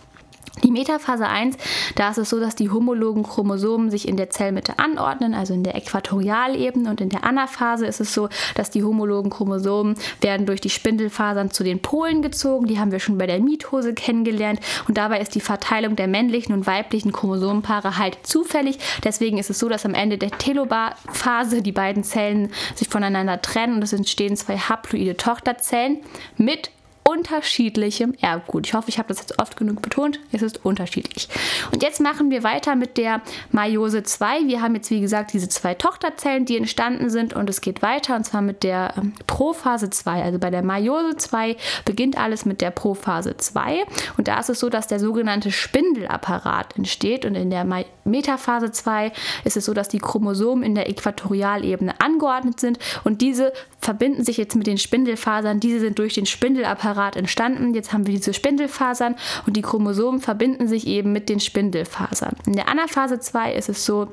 Die 0.64 0.72
Metaphase 0.72 1.28
1, 1.28 1.58
da 1.96 2.12
ist 2.12 2.18
es 2.18 2.30
so, 2.30 2.40
dass 2.40 2.56
die 2.56 2.70
homologen 2.70 3.24
Chromosomen 3.24 3.92
sich 3.92 4.08
in 4.08 4.16
der 4.16 4.30
Zellmitte 4.30 4.80
anordnen, 4.80 5.34
also 5.34 5.54
in 5.54 5.64
der 5.64 5.76
Äquatorialebene 5.76 6.90
und 6.90 7.02
in 7.02 7.10
der 7.10 7.26
Anaphase 7.26 7.86
ist 7.86 8.00
es 8.00 8.14
so, 8.14 8.30
dass 8.56 8.70
die 8.70 8.84
homologen 8.84 9.30
Chromosomen 9.30 9.96
werden 10.22 10.46
durch 10.46 10.62
die 10.62 10.70
Spindelfasern 10.70 11.52
zu 11.52 11.64
den 11.64 11.82
Polen 11.82 12.22
gezogen, 12.22 12.68
die 12.68 12.80
haben 12.80 12.92
wir 12.92 13.00
schon 13.00 13.18
bei 13.18 13.28
der 13.28 13.40
Mitose 13.40 13.94
kennengelernt 13.94 14.62
und 14.88 14.98
dabei 14.98 15.20
ist 15.20 15.36
die 15.36 15.42
Verteilung 15.42 15.98
der 15.98 16.08
männlichen 16.08 16.54
und 16.54 16.66
weiblichen 16.66 17.12
Chromosomenpaare 17.12 17.98
halt 17.98 18.18
zufällig, 18.24 18.80
deswegen 19.04 19.38
ist 19.38 19.50
es 19.50 19.60
so, 19.60 19.68
dass 19.68 19.86
am 19.86 19.94
Ende 19.94 20.18
der 20.18 20.32
Telophase 20.32 21.62
die 21.62 21.74
beiden 21.74 22.04
Zellen 22.04 22.52
sich 22.76 22.88
voneinander 22.88 23.42
trennen 23.42 23.76
und 23.76 23.84
es 23.84 23.94
entstehen 23.94 24.38
zwei 24.38 24.58
haploide 24.58 25.18
Tochterzellen 25.18 26.00
mit 26.38 26.72
unterschiedlichem 27.08 28.16
Erbgut. 28.20 28.66
Ich 28.66 28.74
hoffe, 28.74 28.90
ich 28.90 28.98
habe 28.98 29.10
das 29.10 29.20
jetzt 29.20 29.40
oft 29.40 29.56
genug 29.58 29.84
betont. 29.84 30.20
Es 30.32 30.42
ist 30.42 30.66
unterschiedlich. 30.66 31.30
Und 31.72 31.84
jetzt 31.84 32.02
machen 32.02 32.32
wir 32.32 32.42
weiter 32.42 32.76
mit 32.76 32.98
der 32.98 33.22
Meiose 33.52 34.02
2. 34.02 34.48
Wir 34.48 34.62
haben 34.62 34.74
jetzt, 34.74 34.90
wie 34.90 35.02
gesagt, 35.02 35.32
diese 35.34 35.48
zwei 35.48 35.76
Tochterzellen, 35.76 36.46
die 36.46 36.58
entstanden 36.58 37.12
sind 37.12 37.36
und 37.36 37.48
es 37.48 37.62
geht 37.62 37.84
weiter 37.84 38.16
und 38.16 38.26
zwar 38.26 38.42
mit 38.42 38.64
der 38.64 38.96
ähm, 38.98 39.14
Prophase 39.28 39.92
2. 39.92 40.24
Also 40.24 40.40
bei 40.40 40.50
der 40.50 40.64
Meiose 40.64 41.16
2 41.16 41.56
beginnt 41.86 42.18
alles 42.18 42.44
mit 42.44 42.60
der 42.60 42.72
Prophase 42.72 43.38
2 43.38 43.84
und 44.18 44.28
da 44.28 44.40
ist 44.40 44.50
es 44.50 44.60
so, 44.60 44.70
dass 44.70 44.88
der 44.88 45.00
sogenannte 45.00 45.52
Spindelapparat 45.52 46.76
entsteht 46.76 47.24
und 47.26 47.36
in 47.36 47.52
der 47.52 47.66
Metaphase 48.04 48.72
2 48.72 49.12
ist 49.44 49.58
es 49.58 49.66
so, 49.66 49.76
dass 49.76 49.90
die 49.90 50.00
Chromosomen 50.00 50.64
in 50.64 50.74
der 50.74 50.90
Äquatorialebene 50.90 52.02
angeordnet 52.02 52.60
sind 52.60 52.80
und 53.04 53.22
diese 53.22 53.54
verbinden 53.80 54.24
sich 54.24 54.38
jetzt 54.38 54.56
mit 54.56 54.66
den 54.66 54.80
Spindelfasern. 54.80 55.60
Diese 55.60 55.80
sind 55.80 56.00
durch 56.00 56.16
den 56.16 56.26
Spindelapparat 56.26 56.95
Apparat 56.96 57.18
entstanden. 57.18 57.74
Jetzt 57.74 57.92
haben 57.92 58.08
wir 58.08 58.14
diese 58.14 58.34
Spindelfasern 58.34 59.16
und 59.46 59.58
die 59.58 59.62
Chromosomen 59.62 60.22
verbinden 60.22 60.68
sich 60.68 60.88
eben 60.88 61.12
mit 61.12 61.28
den 61.30 61.40
Spindelfasern. 61.40 62.36
In 62.46 62.54
der 62.54 62.70
Anaphase 62.70 63.20
2 63.20 63.54
ist 63.54 63.70
es 63.70 63.86
so, 63.86 64.08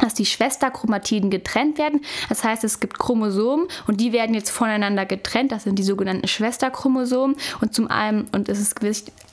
dass 0.00 0.14
die 0.14 0.26
Schwesterchromatiden 0.26 1.30
getrennt 1.30 1.78
werden. 1.78 2.00
Das 2.28 2.44
heißt, 2.44 2.64
es 2.64 2.80
gibt 2.80 2.98
Chromosomen 2.98 3.66
und 3.86 4.00
die 4.00 4.12
werden 4.12 4.34
jetzt 4.34 4.50
voneinander 4.50 5.06
getrennt. 5.06 5.52
Das 5.52 5.64
sind 5.64 5.78
die 5.78 5.82
sogenannten 5.82 6.28
Schwesterchromosomen. 6.28 7.36
Und 7.60 7.74
zum 7.74 7.88
einen, 7.88 8.28
und 8.32 8.48
es 8.48 8.60
ist 8.60 8.80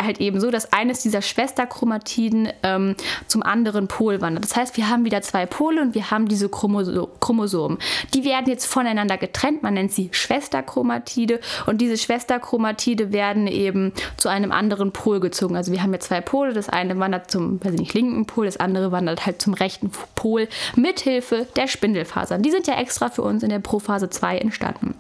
halt 0.02 0.20
eben 0.20 0.40
so, 0.40 0.52
dass 0.52 0.74
eines 0.74 1.02
dieser 1.02 1.22
Schwesterchromatiden 1.22 2.50
ähm, 2.64 2.96
zum 3.28 3.44
anderen 3.44 3.88
Pol 3.88 4.22
wandert. 4.22 4.44
Das 4.44 4.56
heißt, 4.56 4.78
wir 4.78 4.90
haben 4.90 5.06
wieder 5.06 5.22
zwei 5.22 5.46
Pole 5.46 5.82
und 5.82 5.96
wir 5.96 6.12
haben 6.12 6.28
diese 6.28 6.50
Chromoso 6.50 7.08
Chromosomen. 7.20 7.78
Die 8.14 8.24
werden 8.24 8.48
jetzt 8.48 8.66
voneinander 8.66 9.18
getrennt. 9.18 9.64
Man 9.64 9.74
nennt 9.74 9.92
sie 9.92 10.10
Schwesterchromatide. 10.12 11.40
Und 11.66 11.82
diese 11.82 11.98
Schwesterchromatide 11.98 13.12
werden 13.12 13.48
eben 13.48 13.94
zu 14.18 14.30
einem 14.30 14.52
anderen 14.52 14.92
Pol 14.92 15.20
gezogen. 15.20 15.56
Also 15.56 15.72
wir 15.72 15.82
haben 15.82 15.94
jetzt 15.94 16.08
zwei 16.08 16.22
Pole. 16.22 16.54
Das 16.54 16.70
eine 16.70 16.98
wandert 17.00 17.32
zum, 17.32 17.64
weiß 17.64 17.74
ich 17.74 17.80
nicht, 17.80 17.94
linken 17.94 18.26
Pol, 18.26 18.46
das 18.46 18.58
andere 18.58 18.92
wandert 18.92 19.26
halt 19.26 19.42
zum 19.42 19.54
rechten 19.54 19.92
Pol 20.16 20.48
mithilfe 20.76 21.48
der 21.56 21.68
Spindelfasern. 21.68 22.42
Die 22.42 22.52
sind 22.52 22.68
ja 22.68 22.80
extra 22.80 23.10
für 23.10 23.22
uns 23.22 23.44
in 23.44 23.50
der 23.50 23.60
Prophase 23.60 24.10
2 24.10 24.38
entstanden. 24.38 24.96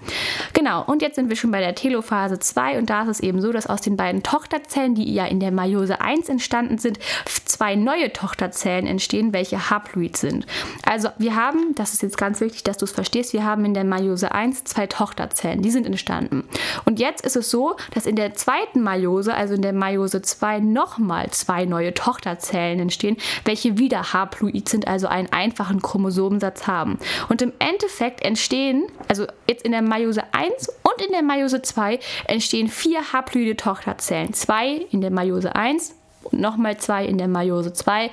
Genau, 0.53 0.83
und 0.83 1.01
jetzt 1.01 1.15
sind 1.15 1.29
wir 1.29 1.35
schon 1.35 1.51
bei 1.51 1.59
der 1.59 1.75
Telophase 1.75 2.39
2 2.39 2.77
und 2.77 2.89
da 2.89 3.03
ist 3.03 3.09
es 3.09 3.19
eben 3.19 3.41
so, 3.41 3.51
dass 3.51 3.67
aus 3.67 3.81
den 3.81 3.97
beiden 3.97 4.23
Tochterzellen, 4.23 4.95
die 4.95 5.13
ja 5.13 5.25
in 5.25 5.39
der 5.39 5.51
Meiose 5.51 6.01
1 6.01 6.29
entstanden 6.29 6.77
sind, 6.77 6.99
zwei 7.45 7.75
neue 7.75 8.11
Tochterzellen 8.13 8.87
entstehen, 8.87 9.33
welche 9.33 9.69
haploid 9.69 10.17
sind. 10.17 10.45
Also 10.85 11.09
wir 11.17 11.35
haben, 11.35 11.75
das 11.75 11.93
ist 11.93 12.01
jetzt 12.01 12.17
ganz 12.17 12.41
wichtig, 12.41 12.63
dass 12.63 12.77
du 12.77 12.85
es 12.85 12.91
verstehst, 12.91 13.33
wir 13.33 13.43
haben 13.43 13.65
in 13.65 13.73
der 13.73 13.83
Meiose 13.83 14.31
1 14.31 14.63
zwei 14.65 14.87
Tochterzellen, 14.87 15.61
die 15.61 15.71
sind 15.71 15.85
entstanden. 15.85 16.43
Und 16.85 16.99
jetzt 16.99 17.25
ist 17.25 17.35
es 17.35 17.49
so, 17.49 17.75
dass 17.93 18.05
in 18.05 18.15
der 18.15 18.33
zweiten 18.35 18.81
Meiose, 18.81 19.33
also 19.33 19.53
in 19.53 19.61
der 19.61 19.73
Meiose 19.73 20.21
2, 20.21 20.59
nochmal 20.59 21.29
zwei 21.31 21.65
neue 21.65 21.93
Tochterzellen 21.93 22.79
entstehen, 22.79 23.17
welche 23.45 23.77
wieder 23.77 24.13
haploid 24.13 24.69
sind, 24.69 24.87
also 24.87 25.07
ein 25.07 25.31
einfachen 25.37 25.81
Chromosomensatz 25.81 26.67
haben. 26.67 26.97
Und 27.29 27.41
im 27.41 27.53
Endeffekt 27.59 28.25
entstehen, 28.25 28.87
also 29.07 29.27
jetzt 29.47 29.63
in 29.63 29.71
der 29.71 29.83
Meiose 29.83 30.23
1 30.33 30.69
und 30.81 31.05
in 31.05 31.11
der 31.11 31.21
Meiose 31.21 31.61
2, 31.61 31.99
entstehen 32.25 32.67
vier 32.67 33.13
haploide 33.13 33.55
Tochterzellen. 33.55 34.33
Zwei 34.33 34.87
in 34.91 35.01
der 35.01 35.11
Meiose 35.11 35.55
1 35.55 35.95
und 36.23 36.41
nochmal 36.41 36.77
zwei 36.77 37.05
in 37.05 37.17
der 37.17 37.27
Meiose 37.27 37.71
2. 37.71 38.09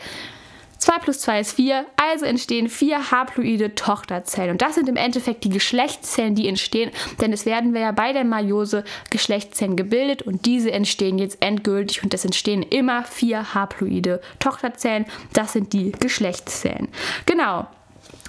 2 0.85 0.99
plus 0.99 1.21
2 1.21 1.41
ist 1.41 1.53
4, 1.53 1.87
also 1.97 2.27
entstehen 2.27 2.69
vier 2.69 3.11
haploide 3.11 3.75
Tochterzellen. 3.75 4.51
Und 4.51 4.61
das 4.61 4.75
sind 4.75 4.87
im 4.87 4.97
Endeffekt 4.97 5.43
die 5.45 5.49
Geschlechtszellen, 5.49 6.35
die 6.35 6.47
entstehen, 6.47 6.91
denn 7.23 7.33
es 7.33 7.47
werden 7.47 7.75
ja 7.75 7.91
bei 7.93 8.13
der 8.13 8.25
Meiose 8.25 8.85
Geschlechtszellen 9.11 9.77
gebildet 9.77 10.21
und 10.21 10.45
diese 10.45 10.73
entstehen 10.73 11.19
jetzt 11.19 11.43
endgültig 11.43 12.03
und 12.03 12.13
es 12.13 12.27
entstehen 12.27 12.63
immer 12.63 13.03
vier 13.05 13.55
haploide 13.55 14.21
Tochterzellen. 14.41 15.07
Das 15.33 15.55
sind 15.55 15.73
die 15.73 15.91
Geschlechtszellen. 15.93 16.89
Genau. 17.25 17.67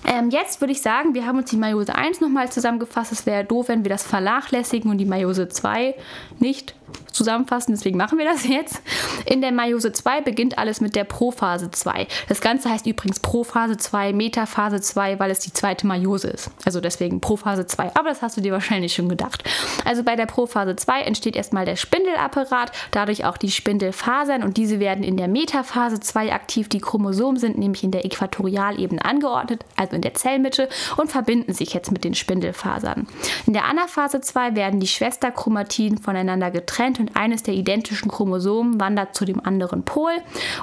Ähm, 0.08 0.30
jetzt 0.30 0.62
würde 0.62 0.72
ich 0.72 0.82
sagen, 0.82 1.14
wir 1.14 1.26
haben 1.26 1.40
uns 1.40 1.50
die 1.50 1.58
Meiose 1.58 1.94
1 1.94 2.22
nochmal 2.22 2.50
zusammengefasst. 2.50 3.12
Es 3.12 3.26
wäre 3.26 3.44
doof, 3.44 3.68
wenn 3.68 3.84
wir 3.84 3.90
das 3.90 4.04
vernachlässigen 4.04 4.90
und 4.92 5.00
die 5.00 5.06
Meiose 5.06 5.50
2 5.50 5.94
nicht 6.40 6.74
zusammenfassen, 7.12 7.74
deswegen 7.74 7.98
machen 7.98 8.18
wir 8.18 8.26
das 8.26 8.48
jetzt. 8.48 8.82
In 9.26 9.42
der 9.42 9.52
Meiose 9.52 9.92
2 9.92 10.22
beginnt 10.22 10.58
alles 10.58 10.82
mit 10.82 10.96
der 10.96 11.06
Prophase 11.06 11.72
2. 11.72 12.08
Das 12.28 12.42
Ganze 12.42 12.70
heißt 12.70 12.86
übrigens 12.86 13.20
Prophase 13.20 13.78
2, 13.78 14.14
Metaphase 14.14 14.82
2, 14.82 15.20
weil 15.20 15.32
es 15.32 15.40
die 15.40 15.54
zweite 15.54 15.88
Meiose 15.88 16.28
ist. 16.28 16.52
Also 16.66 16.82
deswegen 16.82 17.22
Prophase 17.22 17.66
2. 17.66 17.96
Aber 17.96 18.10
das 18.10 18.22
hast 18.22 18.38
du 18.38 18.42
dir 18.42 18.52
wahrscheinlich 18.52 18.94
schon 18.94 19.10
gedacht. 19.10 19.44
Also 19.86 20.04
bei 20.04 20.16
der 20.16 20.26
Prophase 20.26 20.76
2 20.76 21.02
entsteht 21.02 21.36
erstmal 21.36 21.66
der 21.66 21.76
Spindelapparat, 21.76 22.72
dadurch 22.92 23.26
auch 23.26 23.38
die 23.38 23.52
Spindelfasern 23.52 24.44
und 24.44 24.58
diese 24.58 24.80
werden 24.80 25.04
in 25.04 25.18
der 25.18 25.28
Metaphase 25.28 26.00
2 26.00 26.34
aktiv. 26.34 26.70
Die 26.70 26.80
Chromosomen 26.80 27.40
sind 27.40 27.58
nämlich 27.58 27.84
in 27.84 27.92
der 27.92 28.06
Äquatorialebene 28.06 29.04
angeordnet, 29.04 29.64
also 29.76 29.96
in 29.96 30.02
der 30.02 30.14
Zellmitte 30.14 30.70
und 30.98 31.12
verbinden 31.12 31.54
sich 31.54 31.74
jetzt 31.74 31.92
mit 31.92 32.04
den 32.04 32.14
Spindelfasern. 32.14 33.08
In 33.48 33.54
der 33.54 33.66
Anaphase 33.66 34.22
2 34.22 34.56
werden 34.56 34.80
die 34.80 34.88
Schwesterchromatiden 34.88 35.98
voneinander 35.98 36.52
getrennt 36.52 36.85
und 37.00 37.16
eines 37.16 37.44
der 37.44 37.54
identischen 37.54 38.10
Chromosomen 38.10 38.80
wandert 38.80 39.16
zu 39.16 39.26
dem 39.26 39.46
anderen 39.46 39.84
Pol. 39.84 40.12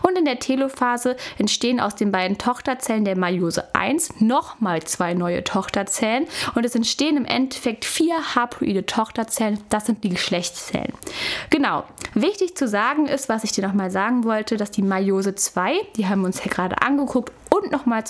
Und 0.03 0.17
in 0.17 0.25
der 0.25 0.39
Telophase 0.39 1.17
entstehen 1.39 1.81
aus 1.81 1.95
den 1.95 2.13
beiden 2.13 2.39
Tochterzellen 2.39 3.05
der 3.05 3.19
Meiose 3.19 3.75
1 3.75 4.21
nochmal 4.21 4.83
zwei 4.85 5.15
neue 5.15 5.45
Tochterzellen 5.45 6.27
und 6.55 6.65
es 6.65 6.75
entstehen 6.75 7.17
im 7.17 7.25
Endeffekt 7.25 7.85
vier 7.85 8.35
haploide 8.35 8.87
Tochterzellen. 8.87 9.59
Das 9.69 9.87
sind 9.87 10.05
die 10.05 10.11
Geschlechtszellen. 10.11 10.93
Genau. 11.51 11.85
Wichtig 12.15 12.57
zu 12.57 12.69
sagen 12.69 13.07
ist, 13.07 13.29
was 13.29 13.45
ich 13.45 13.53
dir 13.53 13.67
nochmal 13.67 13.91
sagen 13.91 14.25
wollte, 14.25 14.57
dass 14.57 14.71
die 14.71 14.83
Meiose 14.83 15.35
2, 15.35 15.75
die 15.97 16.07
haben 16.07 16.21
wir 16.21 16.27
uns 16.27 16.45
ja 16.45 16.51
gerade 16.51 16.81
angeguckt, 16.83 17.33
und 17.53 17.71
nochmal 17.71 18.05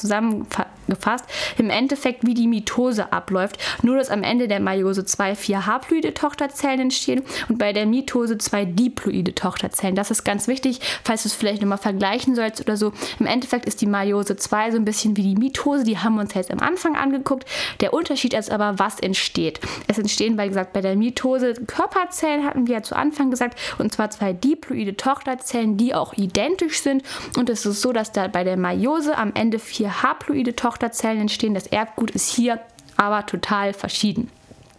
zusammengefasst, 0.93 1.25
im 1.59 1.71
Endeffekt 1.71 2.27
wie 2.27 2.35
die 2.35 2.47
Mitose 2.47 3.13
abläuft. 3.13 3.59
Nur, 3.83 3.97
dass 3.97 4.11
am 4.11 4.23
Ende 4.23 4.49
der 4.49 4.61
Meiose 4.61 5.05
2 5.05 5.35
vier 5.35 5.67
haploide 5.67 6.15
Tochterzellen 6.15 6.81
entstehen 6.81 7.23
und 7.49 7.59
bei 7.59 7.73
der 7.73 7.87
Mitose 7.87 8.39
zwei 8.39 8.65
diploide 8.65 9.35
Tochterzellen. 9.35 9.95
Das 9.95 10.11
ist 10.11 10.25
ganz 10.25 10.49
wichtig, 10.49 10.81
falls 11.05 11.23
du 11.23 11.29
es 11.29 11.35
vielleicht 11.35 11.63
nochmal 11.63 11.79
vergleichen 11.79 12.35
sollst 12.35 12.61
oder 12.61 12.77
so. 12.77 12.93
Im 13.19 13.27
Endeffekt 13.27 13.67
ist 13.67 13.81
die 13.81 13.87
Meiose 13.87 14.37
2 14.37 14.73
so 14.73 14.77
ein 14.77 14.85
bisschen 14.85 15.17
wie 15.17 15.23
die 15.23 15.37
Mitose, 15.37 15.85
die 15.85 15.99
haben 15.99 16.15
wir 16.15 16.23
uns 16.23 16.35
jetzt 16.35 16.51
am 16.51 16.61
Anfang 16.61 16.97
angeguckt. 16.97 17.47
Der 17.81 17.93
Unterschied 17.93 18.35
ist 18.35 18.51
aber, 18.51 18.79
was 18.79 19.01
entsteht. 19.01 19.61
Es 19.89 19.99
entstehen, 19.99 20.39
wie 20.39 20.49
gesagt, 20.49 20.73
bei 20.73 20.81
der 20.81 20.97
Mitose 20.97 21.55
Körperzellen, 21.55 22.45
hatten 22.45 22.67
wir 22.67 22.77
ja 22.77 22.83
zu 22.83 22.97
Anfang 22.97 23.31
gesagt, 23.31 23.59
und 23.79 23.93
zwar 23.93 24.11
zwei 24.11 24.33
diploide 24.33 24.97
Tochterzellen, 24.97 25.77
die 25.77 25.95
auch 25.95 26.15
identisch 26.15 26.81
sind. 26.81 27.03
Und 27.37 27.49
es 27.51 27.67
ist 27.67 27.81
so, 27.81 27.93
dass 27.93 28.13
da 28.13 28.29
bei 28.29 28.45
der 28.45 28.57
Meiose 28.57 29.17
am 29.17 29.33
Ende 29.35 29.59
vier 29.59 30.03
haploide 30.03 30.55
Tochterzellen 30.57 30.82
entstehen. 30.83 31.55
Das 31.55 31.67
Erbgut 31.67 32.11
ist 32.11 32.35
hier 32.35 32.61
aber 32.97 33.27
total 33.27 33.73
verschieden. 33.73 34.31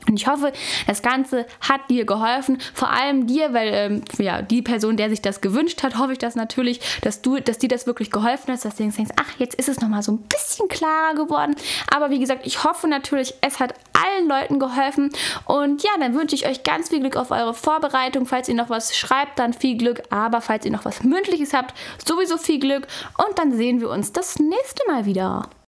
Und 0.08 0.20
ich 0.20 0.28
hoffe, 0.28 0.52
das 0.86 1.02
Ganze 1.02 1.46
hat 1.62 1.90
dir 1.90 2.06
geholfen, 2.06 2.58
vor 2.74 2.92
allem 2.92 3.28
dir, 3.28 3.54
weil 3.54 3.70
ähm, 3.74 4.02
ja, 4.18 4.42
die 4.42 4.62
Person, 4.62 4.98
der 4.98 5.10
sich 5.10 5.22
das 5.22 5.42
gewünscht 5.42 5.82
hat, 5.84 5.98
hoffe 5.98 6.14
ich 6.14 6.18
das 6.18 6.36
natürlich, 6.36 6.82
dass 7.02 7.22
du, 7.22 7.40
dass 7.40 7.58
dir 7.58 7.70
das 7.70 7.88
wirklich 7.88 8.12
geholfen 8.12 8.54
hat, 8.54 8.66
dass 8.66 8.76
du 8.76 8.84
denkst, 8.84 9.14
ach, 9.16 9.40
jetzt 9.40 9.56
ist 9.56 9.70
es 9.70 9.80
nochmal 9.80 10.04
so 10.04 10.12
ein 10.12 10.20
bisschen 10.20 10.68
klarer 10.68 11.16
geworden. 11.16 11.56
Aber 11.94 12.10
wie 12.10 12.20
gesagt, 12.20 12.46
ich 12.46 12.64
hoffe 12.64 12.88
natürlich, 12.88 13.34
es 13.42 13.60
hat 13.60 13.76
allen 13.94 14.28
Leuten 14.28 14.60
geholfen. 14.60 15.10
Und 15.46 15.84
ja, 15.84 15.92
dann 16.00 16.16
wünsche 16.16 16.36
ich 16.36 16.48
euch 16.48 16.64
ganz 16.64 16.90
viel 16.90 17.00
Glück 17.00 17.16
auf 17.16 17.32
eure 17.32 17.54
Vorbereitung. 17.54 18.26
Falls 18.26 18.50
ihr 18.50 18.56
noch 18.56 18.70
was 18.70 18.98
schreibt, 18.98 19.40
dann 19.40 19.54
viel 19.54 19.78
Glück. 19.78 20.04
Aber 20.10 20.42
falls 20.42 20.66
ihr 20.66 20.72
noch 20.72 20.86
was 20.86 21.04
Mündliches 21.04 21.54
habt, 21.54 21.74
sowieso 22.06 22.38
viel 22.38 22.60
Glück. 22.60 22.88
Und 23.18 23.40
dann 23.40 23.54
sehen 23.54 23.80
wir 23.80 23.90
uns 23.90 24.12
das 24.12 24.38
nächste 24.40 24.86
Mal 24.88 25.06
wieder. 25.06 25.50